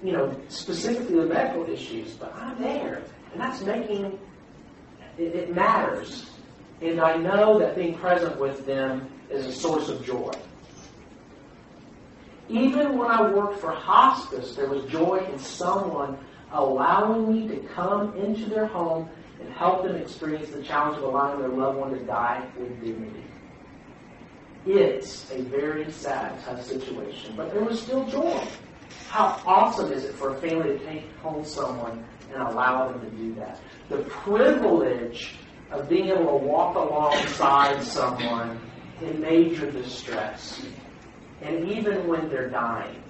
you 0.03 0.13
know, 0.13 0.35
specifically 0.49 1.17
the 1.17 1.27
medical 1.27 1.69
issues, 1.69 2.15
but 2.15 2.35
I'm 2.35 2.59
there. 2.61 3.03
And 3.33 3.41
that's 3.41 3.61
making, 3.63 4.19
it, 5.19 5.35
it 5.35 5.55
matters. 5.55 6.31
And 6.81 7.01
I 7.01 7.17
know 7.17 7.59
that 7.59 7.77
being 7.77 7.97
present 7.99 8.39
with 8.41 8.67
them 8.67 9.09
is 9.31 9.47
a 9.47 9.53
source 9.53 9.89
of 9.89 10.05
joy. 10.05 10.33
Even 12.49 12.99
when 12.99 13.09
I 13.09 13.31
worked 13.31 13.61
for 13.61 13.71
hospice, 13.71 14.57
there 14.57 14.69
was 14.69 14.85
joy 14.87 15.25
in 15.33 15.39
someone 15.39 16.19
allowing 16.53 17.33
me 17.33 17.47
to 17.47 17.57
come 17.69 18.17
into 18.17 18.47
their 18.47 18.67
home 18.67 19.09
and 19.41 19.53
help 19.55 19.83
them 19.83 19.97
experience 19.97 20.51
the 20.51 20.63
challenge 20.63 20.99
of 20.99 21.05
allowing 21.05 21.41
their 21.41 21.49
loved 21.49 21.79
one 21.79 21.91
to 21.91 22.05
die 22.05 22.47
with 22.59 22.81
dignity. 22.81 23.25
It's 24.67 25.31
a 25.31 25.41
very 25.43 25.91
sad, 25.91 26.39
tough 26.45 26.63
situation, 26.63 27.35
but 27.37 27.53
there 27.53 27.65
was 27.65 27.81
still 27.81 28.07
joy. 28.07 28.47
How 29.09 29.41
awesome 29.47 29.93
is 29.93 30.05
it 30.05 30.15
for 30.15 30.37
a 30.37 30.41
family 30.41 30.79
to 30.79 30.85
take 30.85 31.11
home 31.17 31.45
someone 31.45 32.05
and 32.33 32.43
allow 32.43 32.89
them 32.89 33.01
to 33.01 33.11
do 33.17 33.35
that. 33.35 33.59
The 33.89 33.99
privilege 33.99 35.35
of 35.71 35.89
being 35.89 36.09
able 36.09 36.39
to 36.39 36.45
walk 36.45 36.77
alongside 36.77 37.83
someone 37.83 38.61
in 39.01 39.21
major 39.21 39.71
distress, 39.71 40.63
and 41.43 41.69
even 41.71 42.07
when 42.07 42.29
they're 42.29 42.51
dying. 42.51 43.03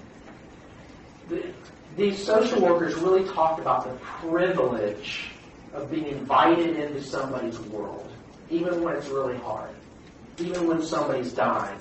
these 1.97 2.23
social 2.23 2.61
workers 2.61 2.95
really 2.95 3.25
talked 3.33 3.59
about 3.59 3.83
the 3.83 3.93
privilege 4.05 5.31
of 5.73 5.89
being 5.89 6.07
invited 6.07 6.77
into 6.77 7.01
somebody's 7.01 7.59
world, 7.59 8.09
even 8.49 8.83
when 8.83 8.95
it's 8.95 9.07
really 9.07 9.37
hard, 9.37 9.71
even 10.37 10.67
when 10.67 10.81
somebody's 10.81 11.33
dying. 11.33 11.79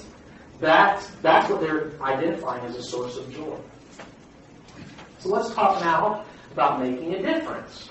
That's, 0.61 1.09
that's 1.23 1.51
what 1.51 1.61
they're 1.61 1.93
identifying 2.03 2.65
as 2.67 2.77
a 2.77 2.83
source 2.83 3.17
of 3.17 3.33
joy. 3.33 3.57
So 5.19 5.31
let's 5.31 5.53
talk 5.55 5.81
now 5.83 6.25
about 6.53 6.81
making 6.81 7.15
a 7.15 7.23
difference. 7.23 7.89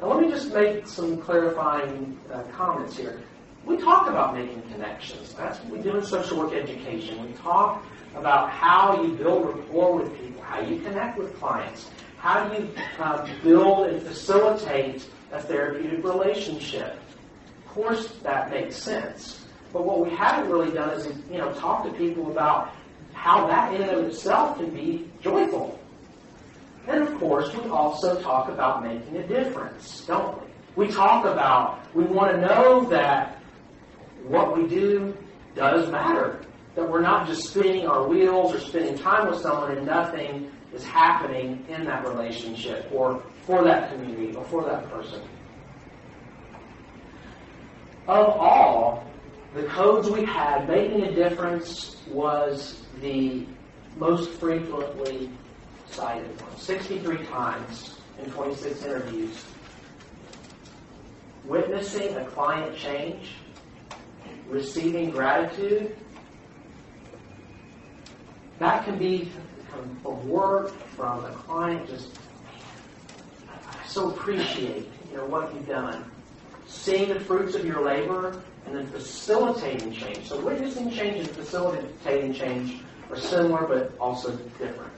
Now 0.00 0.08
let 0.12 0.20
me 0.20 0.30
just 0.30 0.52
make 0.52 0.86
some 0.86 1.18
clarifying 1.18 2.18
uh, 2.32 2.42
comments 2.52 2.96
here. 2.96 3.20
We 3.64 3.76
talk 3.76 4.08
about 4.08 4.34
making 4.34 4.62
connections. 4.72 5.34
That's 5.34 5.58
what 5.60 5.76
we 5.76 5.82
do 5.82 5.96
in 5.96 6.04
social 6.04 6.38
work 6.38 6.52
education. 6.52 7.24
We 7.24 7.32
talk 7.34 7.84
about 8.16 8.50
how 8.50 9.02
you 9.02 9.12
build 9.14 9.46
rapport 9.46 9.96
with 9.96 10.18
people, 10.20 10.42
how 10.42 10.60
you 10.60 10.80
connect 10.80 11.18
with 11.18 11.38
clients, 11.38 11.90
how 12.18 12.52
you 12.52 12.68
uh, 12.98 13.28
build 13.42 13.88
and 13.88 14.02
facilitate 14.02 15.06
a 15.32 15.40
therapeutic 15.40 16.04
relationship. 16.04 16.98
Of 17.64 17.72
course, 17.72 18.08
that 18.22 18.50
makes 18.50 18.76
sense. 18.76 19.44
But 19.72 19.84
what 19.84 20.04
we 20.04 20.10
haven't 20.10 20.50
really 20.50 20.70
done 20.70 20.90
is, 20.90 21.06
you 21.30 21.38
know, 21.38 21.52
talk 21.54 21.84
to 21.84 21.92
people 21.92 22.30
about 22.30 22.74
how 23.14 23.46
that 23.46 23.74
in 23.74 23.82
and 23.82 23.90
of 23.92 24.04
itself 24.04 24.58
can 24.58 24.70
be 24.70 25.10
joyful. 25.22 25.78
And 26.86 27.02
of 27.02 27.18
course, 27.18 27.54
we 27.54 27.70
also 27.70 28.20
talk 28.20 28.48
about 28.48 28.84
making 28.84 29.16
a 29.16 29.26
difference, 29.26 30.04
don't 30.06 30.40
we? 30.40 30.48
We 30.74 30.92
talk 30.92 31.24
about, 31.24 31.94
we 31.94 32.04
want 32.04 32.32
to 32.32 32.40
know 32.40 32.84
that 32.90 33.38
what 34.26 34.56
we 34.56 34.66
do 34.66 35.16
does 35.54 35.90
matter. 35.90 36.40
That 36.74 36.88
we're 36.88 37.02
not 37.02 37.26
just 37.26 37.50
spinning 37.50 37.86
our 37.86 38.06
wheels 38.06 38.54
or 38.54 38.60
spending 38.60 38.98
time 38.98 39.28
with 39.28 39.40
someone 39.40 39.76
and 39.76 39.86
nothing 39.86 40.50
is 40.74 40.82
happening 40.82 41.64
in 41.68 41.84
that 41.84 42.06
relationship 42.06 42.88
or 42.92 43.22
for 43.42 43.64
that 43.64 43.92
community 43.92 44.34
or 44.34 44.44
for 44.44 44.64
that 44.64 44.88
person. 44.90 45.20
Of 48.06 48.26
all 48.28 49.06
the 49.54 49.64
codes 49.64 50.10
we 50.10 50.24
had, 50.24 50.68
making 50.68 51.02
a 51.02 51.14
difference 51.14 51.96
was 52.08 52.82
the 53.00 53.46
most 53.96 54.30
frequently 54.30 55.30
cited 55.90 56.40
one. 56.40 56.56
63 56.56 57.26
times 57.26 57.98
in 58.22 58.30
26 58.30 58.84
interviews. 58.84 59.44
Witnessing 61.44 62.16
a 62.16 62.24
client 62.26 62.76
change, 62.76 63.32
receiving 64.48 65.10
gratitude, 65.10 65.96
that 68.58 68.84
can 68.84 68.96
be 68.96 69.30
from 70.02 70.28
work, 70.28 70.72
from 70.94 71.24
a 71.24 71.32
client, 71.32 71.88
just 71.88 72.16
so 73.92 74.08
appreciate 74.10 74.88
you 75.10 75.18
know 75.18 75.26
what 75.26 75.54
you've 75.54 75.68
done. 75.68 76.10
Seeing 76.66 77.10
the 77.10 77.20
fruits 77.20 77.54
of 77.54 77.66
your 77.66 77.82
labor 77.82 78.42
and 78.64 78.74
then 78.74 78.86
facilitating 78.86 79.92
change. 79.92 80.28
So 80.28 80.40
witnessing 80.40 80.90
change 80.90 81.18
and 81.18 81.30
facilitating 81.30 82.32
change 82.32 82.80
are 83.10 83.18
similar 83.18 83.66
but 83.66 83.92
also 83.98 84.34
different. 84.58 84.92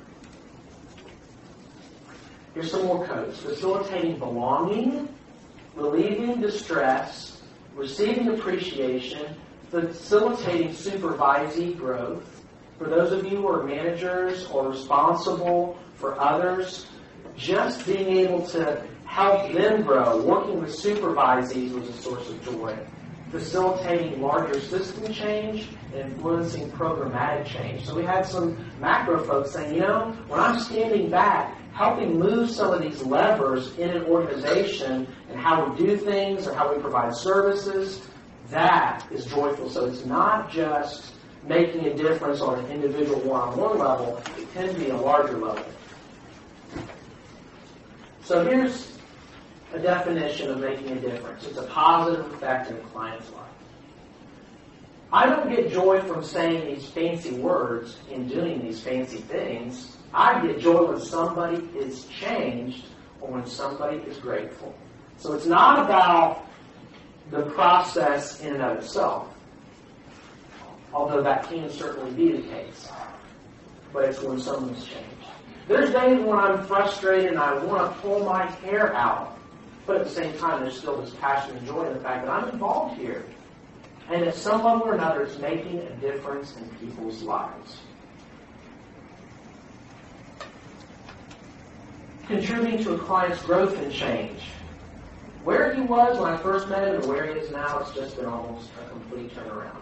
Here's 2.54 2.70
some 2.70 2.84
more 2.86 3.04
codes. 3.04 3.40
Facilitating 3.40 4.20
belonging, 4.20 5.08
relieving 5.74 6.40
distress, 6.40 7.42
receiving 7.74 8.28
appreciation, 8.28 9.34
facilitating 9.70 10.68
supervisee 10.68 11.76
growth. 11.76 12.44
For 12.78 12.88
those 12.88 13.10
of 13.10 13.24
you 13.24 13.38
who 13.38 13.48
are 13.48 13.64
managers 13.64 14.46
or 14.46 14.68
responsible 14.68 15.76
for 15.96 16.20
others, 16.20 16.86
just 17.36 17.86
being 17.86 18.18
able 18.18 18.46
to 18.48 18.84
help 19.06 19.52
them 19.52 19.82
grow, 19.82 20.22
working 20.22 20.60
with 20.60 20.70
supervisees 20.70 21.72
was 21.72 21.88
a 21.88 21.92
source 21.92 22.28
of 22.28 22.42
joy 22.44 22.76
facilitating 23.34 24.22
larger 24.22 24.60
system 24.60 25.12
change 25.12 25.66
and 25.92 26.12
influencing 26.12 26.70
programmatic 26.70 27.44
change. 27.44 27.84
So 27.84 27.96
we 27.96 28.04
had 28.04 28.24
some 28.24 28.56
macro 28.78 29.24
folks 29.24 29.50
saying, 29.50 29.74
you 29.74 29.80
know, 29.80 30.16
when 30.28 30.38
I'm 30.38 30.60
standing 30.60 31.10
back, 31.10 31.52
helping 31.72 32.16
move 32.16 32.48
some 32.48 32.72
of 32.72 32.80
these 32.80 33.02
levers 33.02 33.76
in 33.76 33.90
an 33.90 34.04
organization 34.04 35.12
and 35.28 35.40
how 35.40 35.68
we 35.68 35.84
do 35.84 35.96
things 35.96 36.46
or 36.46 36.54
how 36.54 36.72
we 36.72 36.80
provide 36.80 37.12
services, 37.12 38.06
that 38.50 39.04
is 39.10 39.26
joyful. 39.26 39.68
So 39.68 39.86
it's 39.86 40.04
not 40.04 40.48
just 40.48 41.14
making 41.44 41.86
a 41.86 41.94
difference 41.94 42.40
on 42.40 42.60
an 42.60 42.70
individual 42.70 43.18
one-on-one 43.18 43.78
level, 43.78 44.22
it 44.38 44.52
can 44.54 44.72
be 44.78 44.90
a 44.90 44.96
larger 44.96 45.38
level. 45.38 45.64
So 48.24 48.42
here's 48.42 48.96
a 49.74 49.78
definition 49.78 50.50
of 50.50 50.58
making 50.58 50.88
a 50.92 51.00
difference. 51.00 51.46
It's 51.46 51.58
a 51.58 51.64
positive 51.64 52.32
effect 52.32 52.70
in 52.70 52.76
a 52.76 52.80
client's 52.80 53.30
life. 53.32 53.44
I 55.12 55.26
don't 55.26 55.50
get 55.50 55.70
joy 55.70 56.00
from 56.00 56.24
saying 56.24 56.74
these 56.74 56.88
fancy 56.88 57.32
words 57.32 57.98
and 58.10 58.26
doing 58.26 58.62
these 58.62 58.80
fancy 58.80 59.18
things. 59.18 59.98
I 60.14 60.44
get 60.44 60.58
joy 60.58 60.86
when 60.86 61.00
somebody 61.00 61.68
is 61.76 62.06
changed 62.06 62.86
or 63.20 63.30
when 63.30 63.46
somebody 63.46 63.98
is 63.98 64.16
grateful. 64.16 64.74
So 65.18 65.34
it's 65.34 65.46
not 65.46 65.84
about 65.84 66.46
the 67.30 67.42
process 67.42 68.40
in 68.40 68.54
and 68.54 68.62
of 68.62 68.78
itself, 68.78 69.34
although 70.94 71.22
that 71.22 71.46
can 71.46 71.70
certainly 71.70 72.10
be 72.12 72.40
the 72.40 72.48
case. 72.48 72.88
But 73.92 74.06
it's 74.06 74.22
when 74.22 74.40
someone's 74.40 74.84
changed. 74.84 75.28
There's 75.66 75.90
days 75.90 76.20
when 76.20 76.38
I'm 76.38 76.64
frustrated 76.66 77.30
and 77.30 77.38
I 77.38 77.54
want 77.64 77.94
to 77.94 78.00
pull 78.00 78.24
my 78.24 78.44
hair 78.44 78.94
out 78.94 79.34
but 79.86 79.96
at 79.96 80.04
the 80.04 80.10
same 80.10 80.36
time, 80.38 80.62
there's 80.62 80.78
still 80.78 81.00
this 81.00 81.14
passion 81.14 81.56
and 81.56 81.66
joy 81.66 81.86
in 81.86 81.94
the 81.94 82.00
fact 82.00 82.24
that 82.24 82.30
I'm 82.30 82.48
involved 82.48 82.98
here. 82.98 83.24
And 84.08 84.24
at 84.24 84.34
some 84.34 84.64
level 84.64 84.88
or 84.88 84.94
another, 84.94 85.22
it's 85.22 85.38
making 85.38 85.78
a 85.78 85.90
difference 85.96 86.56
in 86.56 86.68
people's 86.76 87.22
lives. 87.22 87.78
Contributing 92.26 92.82
to 92.84 92.94
a 92.94 92.98
client's 92.98 93.42
growth 93.42 93.76
and 93.78 93.92
change. 93.92 94.40
Where 95.42 95.74
he 95.74 95.82
was 95.82 96.18
when 96.18 96.32
I 96.32 96.38
first 96.38 96.68
met 96.68 96.88
him 96.88 96.94
and 96.96 97.06
where 97.06 97.26
he 97.26 97.38
is 97.38 97.50
now, 97.50 97.80
it's 97.80 97.92
just 97.92 98.16
been 98.16 98.24
almost 98.24 98.70
a 98.82 98.88
complete 98.88 99.34
turnaround. 99.34 99.76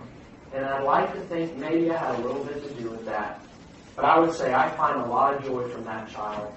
And 0.53 0.65
I'd 0.65 0.83
like 0.83 1.15
to 1.15 1.21
think 1.21 1.57
maybe 1.57 1.93
I 1.93 1.97
had 1.97 2.17
a 2.17 2.23
little 2.23 2.45
bit 2.45 2.63
to 2.65 2.83
do 2.83 2.91
with 2.91 3.05
that. 3.05 3.41
But 3.97 4.05
I 4.05 4.19
would 4.19 4.33
say 4.33 4.55
I 4.55 4.71
find 4.71 5.01
a 5.01 5.07
lot 5.07 5.35
of 5.35 5.45
joy 5.45 5.69
from 5.69 5.85
that 5.85 6.11
child 6.11 6.53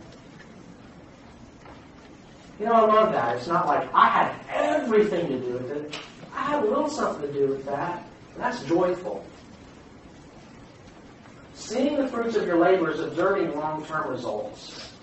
you 2.59 2.65
know, 2.65 2.73
I 2.73 2.81
love 2.81 3.11
that. 3.11 3.35
It's 3.35 3.47
not 3.47 3.67
like 3.67 3.89
I 3.93 4.07
had 4.07 4.35
everything 4.49 5.27
to 5.27 5.39
do 5.39 5.53
with 5.53 5.71
it. 5.71 5.99
I 6.33 6.43
had 6.43 6.63
a 6.63 6.67
little 6.67 6.89
something 6.89 7.27
to 7.27 7.33
do 7.33 7.47
with 7.47 7.65
that. 7.65 8.07
That's 8.37 8.63
joyful. 8.63 9.25
Seeing 11.53 11.97
the 11.97 12.07
fruits 12.07 12.35
of 12.35 12.45
your 12.45 12.59
labor 12.59 12.91
is 12.91 12.99
observing 12.99 13.55
long-term 13.57 14.09
results. 14.09 14.93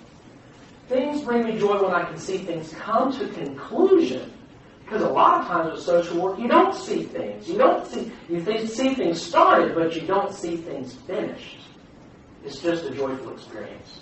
Things 0.89 1.23
bring 1.23 1.45
me 1.45 1.59
joy 1.59 1.83
when 1.83 1.95
I 1.95 2.05
can 2.05 2.19
see 2.19 2.39
things 2.39 2.73
come 2.75 3.13
to 3.19 3.29
conclusion. 3.29 4.33
Because 4.85 5.03
a 5.03 5.09
lot 5.09 5.41
of 5.41 5.47
times 5.47 5.73
with 5.73 5.83
social 5.83 6.21
work, 6.21 6.39
you 6.39 6.49
don't 6.49 6.75
see 6.75 7.05
things. 7.05 7.49
You 7.49 7.57
don't 7.57 7.87
see 7.87 8.13
you 8.29 8.67
see 8.67 8.95
things 8.95 9.23
started, 9.23 9.75
but 9.75 9.95
you 9.95 10.03
don't 10.03 10.35
see 10.35 10.57
things 10.57 10.95
finished. 10.95 11.61
It's 12.45 12.61
just 12.61 12.85
a 12.85 12.91
joyful 12.91 13.33
experience. 13.33 14.01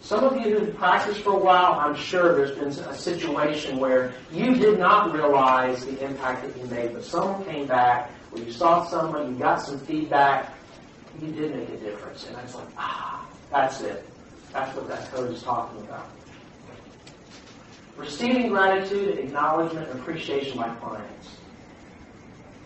Some 0.00 0.24
of 0.24 0.36
you 0.36 0.58
who've 0.58 0.76
practiced 0.76 1.20
for 1.20 1.32
a 1.32 1.38
while, 1.38 1.74
I'm 1.74 1.96
sure 1.96 2.36
there's 2.36 2.56
been 2.56 2.68
a 2.86 2.94
situation 2.94 3.78
where 3.78 4.14
you 4.32 4.54
did 4.54 4.78
not 4.78 5.12
realize 5.12 5.84
the 5.84 5.98
impact 6.04 6.46
that 6.46 6.56
you 6.56 6.66
made, 6.68 6.94
but 6.94 7.04
someone 7.04 7.44
came 7.44 7.66
back, 7.66 8.10
or 8.30 8.38
you 8.38 8.52
saw 8.52 8.84
someone, 8.84 9.32
you 9.32 9.38
got 9.38 9.60
some 9.60 9.80
feedback, 9.80 10.54
you 11.20 11.32
did 11.32 11.56
make 11.56 11.68
a 11.70 11.76
difference. 11.78 12.26
And 12.26 12.36
it's 12.38 12.54
like, 12.54 12.68
ah, 12.78 13.26
that's 13.50 13.80
it. 13.80 14.08
That's 14.52 14.74
what 14.76 14.88
that 14.88 15.10
code 15.10 15.32
is 15.32 15.42
talking 15.42 15.80
about. 15.80 16.08
Receiving 17.96 18.48
gratitude, 18.48 19.18
acknowledgement, 19.18 19.88
and 19.90 19.98
appreciation 19.98 20.58
by 20.58 20.68
clients. 20.76 21.28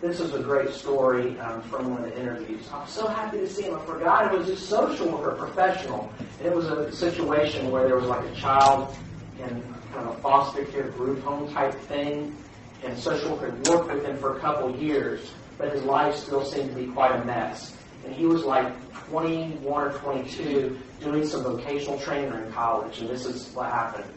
This 0.01 0.19
is 0.19 0.33
a 0.33 0.39
great 0.39 0.71
story 0.71 1.39
um, 1.39 1.61
from 1.61 1.91
one 1.91 2.03
of 2.03 2.09
the 2.09 2.19
interviews. 2.19 2.67
I'm 2.73 2.87
so 2.87 3.05
happy 3.07 3.37
to 3.37 3.47
see 3.47 3.63
him. 3.63 3.75
I 3.75 3.85
forgot 3.85 4.33
it 4.33 4.37
was 4.39 4.49
a 4.49 4.57
social 4.57 5.07
worker, 5.07 5.35
professional. 5.35 6.11
And 6.39 6.47
it 6.47 6.55
was 6.55 6.65
a 6.65 6.91
situation 6.91 7.69
where 7.69 7.85
there 7.85 7.95
was 7.95 8.05
like 8.05 8.27
a 8.27 8.33
child 8.33 8.97
in 9.37 9.47
kind 9.93 10.07
of 10.07 10.17
a 10.17 10.21
foster 10.21 10.65
care 10.65 10.89
group 10.89 11.21
home 11.21 11.53
type 11.53 11.75
thing. 11.81 12.35
And 12.83 12.97
social 12.97 13.35
worker 13.35 13.51
had 13.51 13.67
worked 13.67 13.93
with 13.93 14.03
him 14.03 14.17
for 14.17 14.37
a 14.37 14.39
couple 14.39 14.75
years, 14.75 15.31
but 15.59 15.71
his 15.71 15.83
life 15.83 16.15
still 16.15 16.43
seemed 16.43 16.69
to 16.69 16.75
be 16.75 16.87
quite 16.87 17.11
a 17.11 17.23
mess. 17.23 17.77
And 18.03 18.11
he 18.11 18.25
was 18.25 18.43
like 18.43 18.73
21 19.09 19.63
or 19.63 19.91
22 19.99 20.79
doing 20.99 21.27
some 21.27 21.43
vocational 21.43 21.99
training 21.99 22.33
in 22.33 22.51
college, 22.51 23.01
and 23.01 23.07
this 23.09 23.27
is 23.27 23.53
what 23.53 23.67
happened. 23.67 24.11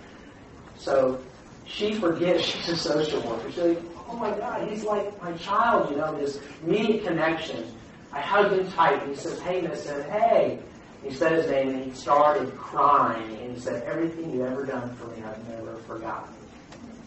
So 0.78 1.20
she 1.66 1.92
forgets 1.92 2.42
she's 2.42 2.70
a 2.70 2.76
social 2.76 3.20
worker. 3.20 3.50
Like, 3.68 3.93
oh 4.14 4.18
my 4.18 4.30
God, 4.38 4.68
he's 4.68 4.84
like 4.84 5.20
my 5.22 5.32
child, 5.32 5.90
you 5.90 5.96
know, 5.96 6.16
this 6.16 6.38
immediate 6.64 7.04
connection. 7.04 7.64
I 8.12 8.20
hugged 8.20 8.56
him 8.56 8.70
tight, 8.72 9.02
and 9.02 9.10
he 9.10 9.16
says, 9.16 9.40
hey, 9.40 9.58
and 9.58 9.68
I 9.68 9.74
said, 9.74 10.08
hey. 10.10 10.60
He 11.02 11.12
said 11.12 11.32
his 11.32 11.50
name, 11.50 11.68
and 11.70 11.84
he 11.84 11.90
started 11.90 12.56
crying, 12.56 13.36
and 13.42 13.54
he 13.54 13.60
said, 13.60 13.82
everything 13.82 14.30
you've 14.30 14.46
ever 14.46 14.64
done 14.64 14.94
for 14.96 15.06
me, 15.08 15.22
I've 15.22 15.48
never 15.48 15.76
forgotten. 15.78 16.32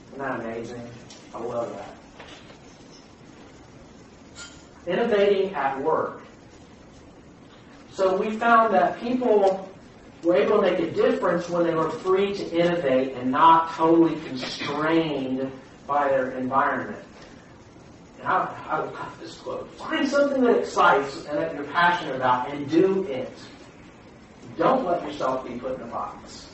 Isn't 0.09 0.19
that 0.19 0.39
amazing? 0.39 0.87
I 1.33 1.39
love 1.39 1.73
that. 1.75 1.95
Innovating 4.85 5.55
at 5.55 5.81
work. 5.81 6.21
So 7.91 8.15
we 8.17 8.31
found 8.37 8.73
that 8.75 8.99
people 8.99 9.67
were 10.23 10.35
able 10.35 10.57
to 10.57 10.61
make 10.61 10.79
a 10.79 10.91
difference 10.91 11.49
when 11.49 11.65
they 11.65 11.73
were 11.73 11.89
free 11.89 12.33
to 12.35 12.49
innovate 12.55 13.13
and 13.15 13.31
not 13.31 13.71
totally 13.73 14.19
constrained 14.27 15.51
by 15.87 16.09
their 16.09 16.31
environment. 16.31 17.03
And 18.19 18.27
I, 18.27 18.81
would 18.81 18.93
love 18.93 19.17
this 19.19 19.37
quote. 19.37 19.71
Find 19.75 20.07
something 20.07 20.43
that 20.43 20.59
excites 20.59 21.25
and 21.25 21.37
that 21.37 21.55
you're 21.55 21.63
passionate 21.65 22.15
about 22.15 22.51
and 22.51 22.69
do 22.69 23.03
it. 23.03 23.31
Don't 24.57 24.85
let 24.85 25.03
yourself 25.03 25.47
be 25.47 25.55
put 25.57 25.75
in 25.75 25.81
a 25.81 25.87
box. 25.87 26.47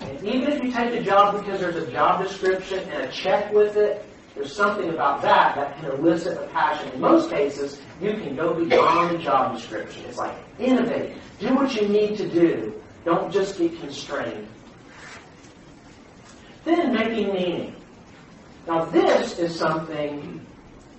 And 0.00 0.26
even 0.26 0.52
if 0.52 0.62
you 0.62 0.72
take 0.72 0.94
a 0.94 1.02
job 1.02 1.38
because 1.38 1.60
there's 1.60 1.76
a 1.76 1.90
job 1.90 2.22
description 2.22 2.78
and 2.90 3.04
a 3.04 3.12
check 3.12 3.52
with 3.52 3.76
it, 3.76 4.04
there's 4.34 4.54
something 4.54 4.88
about 4.88 5.20
that 5.22 5.56
that 5.56 5.76
can 5.76 5.90
elicit 5.90 6.38
a 6.38 6.46
passion. 6.48 6.90
In 6.92 7.00
most 7.00 7.30
cases, 7.30 7.80
you 8.00 8.12
can 8.14 8.36
go 8.36 8.54
beyond 8.54 9.14
the 9.14 9.22
job 9.22 9.54
description. 9.54 10.04
It's 10.06 10.16
like 10.16 10.34
innovate. 10.58 11.16
Do 11.38 11.54
what 11.54 11.74
you 11.74 11.88
need 11.88 12.16
to 12.16 12.28
do. 12.28 12.80
Don't 13.04 13.30
just 13.32 13.58
be 13.58 13.68
constrained. 13.68 14.46
Then 16.64 16.94
making 16.94 17.32
meaning. 17.34 17.79
Now 18.66 18.84
this 18.84 19.38
is 19.38 19.58
something 19.58 20.44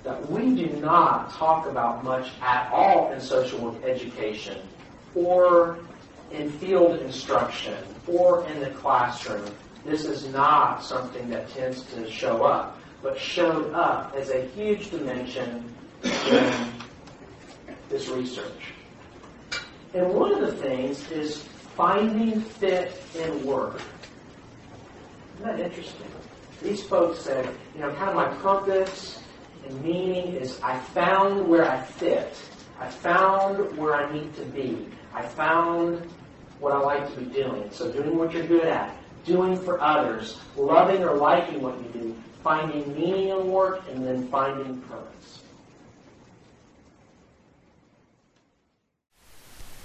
that 0.03 0.29
we 0.29 0.55
do 0.55 0.67
not 0.79 1.31
talk 1.33 1.67
about 1.67 2.03
much 2.03 2.31
at 2.41 2.71
all 2.71 3.11
in 3.11 3.21
social 3.21 3.59
work 3.59 3.83
education 3.83 4.57
or 5.13 5.79
in 6.31 6.49
field 6.49 6.99
instruction 7.01 7.77
or 8.07 8.47
in 8.47 8.59
the 8.59 8.69
classroom. 8.71 9.53
This 9.85 10.05
is 10.05 10.27
not 10.27 10.83
something 10.83 11.29
that 11.29 11.49
tends 11.49 11.83
to 11.93 12.09
show 12.09 12.43
up, 12.43 12.79
but 13.03 13.19
showed 13.19 13.73
up 13.73 14.13
as 14.15 14.29
a 14.29 14.45
huge 14.49 14.89
dimension 14.91 15.73
in 16.03 16.53
this 17.89 18.07
research. 18.09 18.73
And 19.93 20.13
one 20.13 20.31
of 20.33 20.41
the 20.41 20.53
things 20.53 21.09
is 21.11 21.43
finding 21.75 22.41
fit 22.41 23.01
in 23.15 23.45
work. 23.45 23.81
Isn't 25.39 25.57
that 25.57 25.59
interesting? 25.59 26.07
These 26.61 26.83
folks 26.83 27.19
said, 27.19 27.49
you 27.75 27.81
know, 27.81 27.91
kind 27.93 28.09
of 28.09 28.15
my 28.15 28.27
purpose 28.39 29.21
and 29.67 29.81
meaning 29.83 30.35
is 30.35 30.59
I 30.61 30.77
found 30.77 31.47
where 31.47 31.69
I 31.69 31.81
fit. 31.81 32.35
I 32.79 32.87
found 32.87 33.77
where 33.77 33.95
I 33.95 34.11
need 34.11 34.35
to 34.35 34.45
be. 34.45 34.87
I 35.13 35.21
found 35.21 36.07
what 36.59 36.73
I 36.73 36.79
like 36.79 37.11
to 37.13 37.19
be 37.19 37.25
doing. 37.33 37.69
So 37.71 37.91
doing 37.91 38.17
what 38.17 38.33
you're 38.33 38.45
good 38.45 38.67
at, 38.67 38.95
doing 39.25 39.57
for 39.57 39.81
others, 39.81 40.39
loving 40.55 41.03
or 41.03 41.15
liking 41.15 41.61
what 41.61 41.77
you 41.79 42.01
do, 42.01 42.15
finding 42.43 42.93
meaning 42.95 43.29
in 43.29 43.51
work, 43.51 43.83
and 43.89 44.05
then 44.05 44.27
finding 44.27 44.81
purpose. 44.81 45.39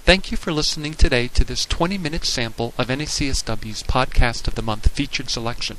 Thank 0.04 0.30
you 0.30 0.36
for 0.36 0.52
listening 0.52 0.94
today 0.94 1.26
to 1.28 1.44
this 1.44 1.66
20 1.66 1.98
minute 1.98 2.24
sample 2.24 2.72
of 2.78 2.88
NACSW's 2.88 3.82
Podcast 3.82 4.46
of 4.46 4.54
the 4.54 4.62
Month 4.62 4.90
featured 4.92 5.30
selection. 5.30 5.78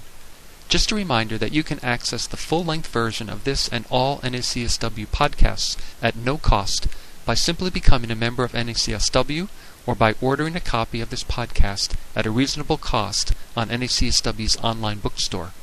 Just 0.70 0.92
a 0.92 0.96
reminder 0.96 1.38
that 1.38 1.54
you 1.54 1.64
can 1.64 1.80
access 1.84 2.28
the 2.28 2.36
full 2.36 2.64
length 2.66 2.88
version 2.88 3.30
of 3.30 3.46
this 3.46 3.70
and 3.70 3.86
all 3.90 4.20
NACSW 4.20 5.08
podcasts 5.08 5.78
at 6.02 6.18
no 6.18 6.38
cost 6.38 6.88
by 7.26 7.36
simply 7.36 7.70
becoming 7.70 8.12
a 8.12 8.16
member 8.16 8.44
of 8.44 8.52
NACSW 8.52 9.48
or 9.86 9.96
by 9.96 10.16
ordering 10.20 10.58
a 10.58 10.60
copy 10.60 11.00
of 11.00 11.10
this 11.10 11.24
podcast 11.24 11.96
at 12.18 12.26
a 12.26 12.32
reasonable 12.32 12.78
cost 12.78 13.34
on 13.56 13.70
NACSW's 13.70 14.58
online 14.58 15.00
bookstore. 15.00 15.54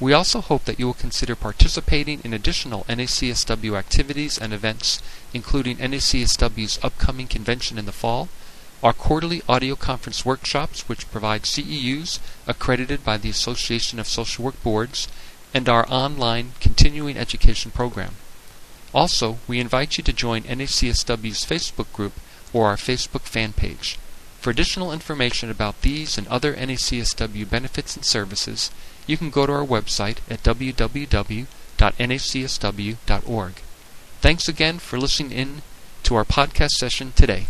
We 0.00 0.14
also 0.14 0.40
hope 0.40 0.64
that 0.64 0.78
you 0.78 0.86
will 0.86 0.94
consider 0.94 1.36
participating 1.36 2.22
in 2.24 2.32
additional 2.32 2.84
NACSW 2.84 3.78
activities 3.78 4.38
and 4.38 4.54
events, 4.54 5.02
including 5.34 5.76
NACSW's 5.76 6.78
upcoming 6.82 7.26
convention 7.26 7.76
in 7.76 7.84
the 7.84 7.92
fall, 7.92 8.30
our 8.82 8.92
quarterly 8.92 9.42
audio 9.48 9.76
conference 9.76 10.24
workshops, 10.24 10.88
which 10.88 11.10
provide 11.10 11.42
CEUs 11.42 12.18
accredited 12.46 13.04
by 13.04 13.16
the 13.18 13.28
Association 13.28 13.98
of 13.98 14.08
Social 14.08 14.44
Work 14.44 14.62
Boards, 14.62 15.08
and 15.52 15.68
our 15.68 15.84
online 15.88 16.52
continuing 16.60 17.16
education 17.16 17.70
program. 17.70 18.14
Also, 18.94 19.38
we 19.46 19.60
invite 19.60 19.98
you 19.98 20.04
to 20.04 20.12
join 20.12 20.42
NACSW's 20.42 21.44
Facebook 21.44 21.92
group 21.92 22.14
or 22.52 22.68
our 22.68 22.76
Facebook 22.76 23.22
fan 23.22 23.52
page. 23.52 23.98
For 24.40 24.50
additional 24.50 24.92
information 24.92 25.50
about 25.50 25.82
these 25.82 26.16
and 26.16 26.26
other 26.28 26.54
NACSW 26.54 27.48
benefits 27.48 27.94
and 27.94 28.04
services, 28.04 28.70
you 29.06 29.16
can 29.18 29.30
go 29.30 29.46
to 29.46 29.52
our 29.52 29.66
website 29.66 30.18
at 30.30 30.42
www.nacsw.org. 30.42 31.52
Thanks 34.20 34.48
again 34.48 34.78
for 34.78 34.98
listening 34.98 35.32
in 35.32 35.62
to 36.02 36.14
our 36.14 36.24
podcast 36.24 36.70
session 36.70 37.12
today. 37.14 37.46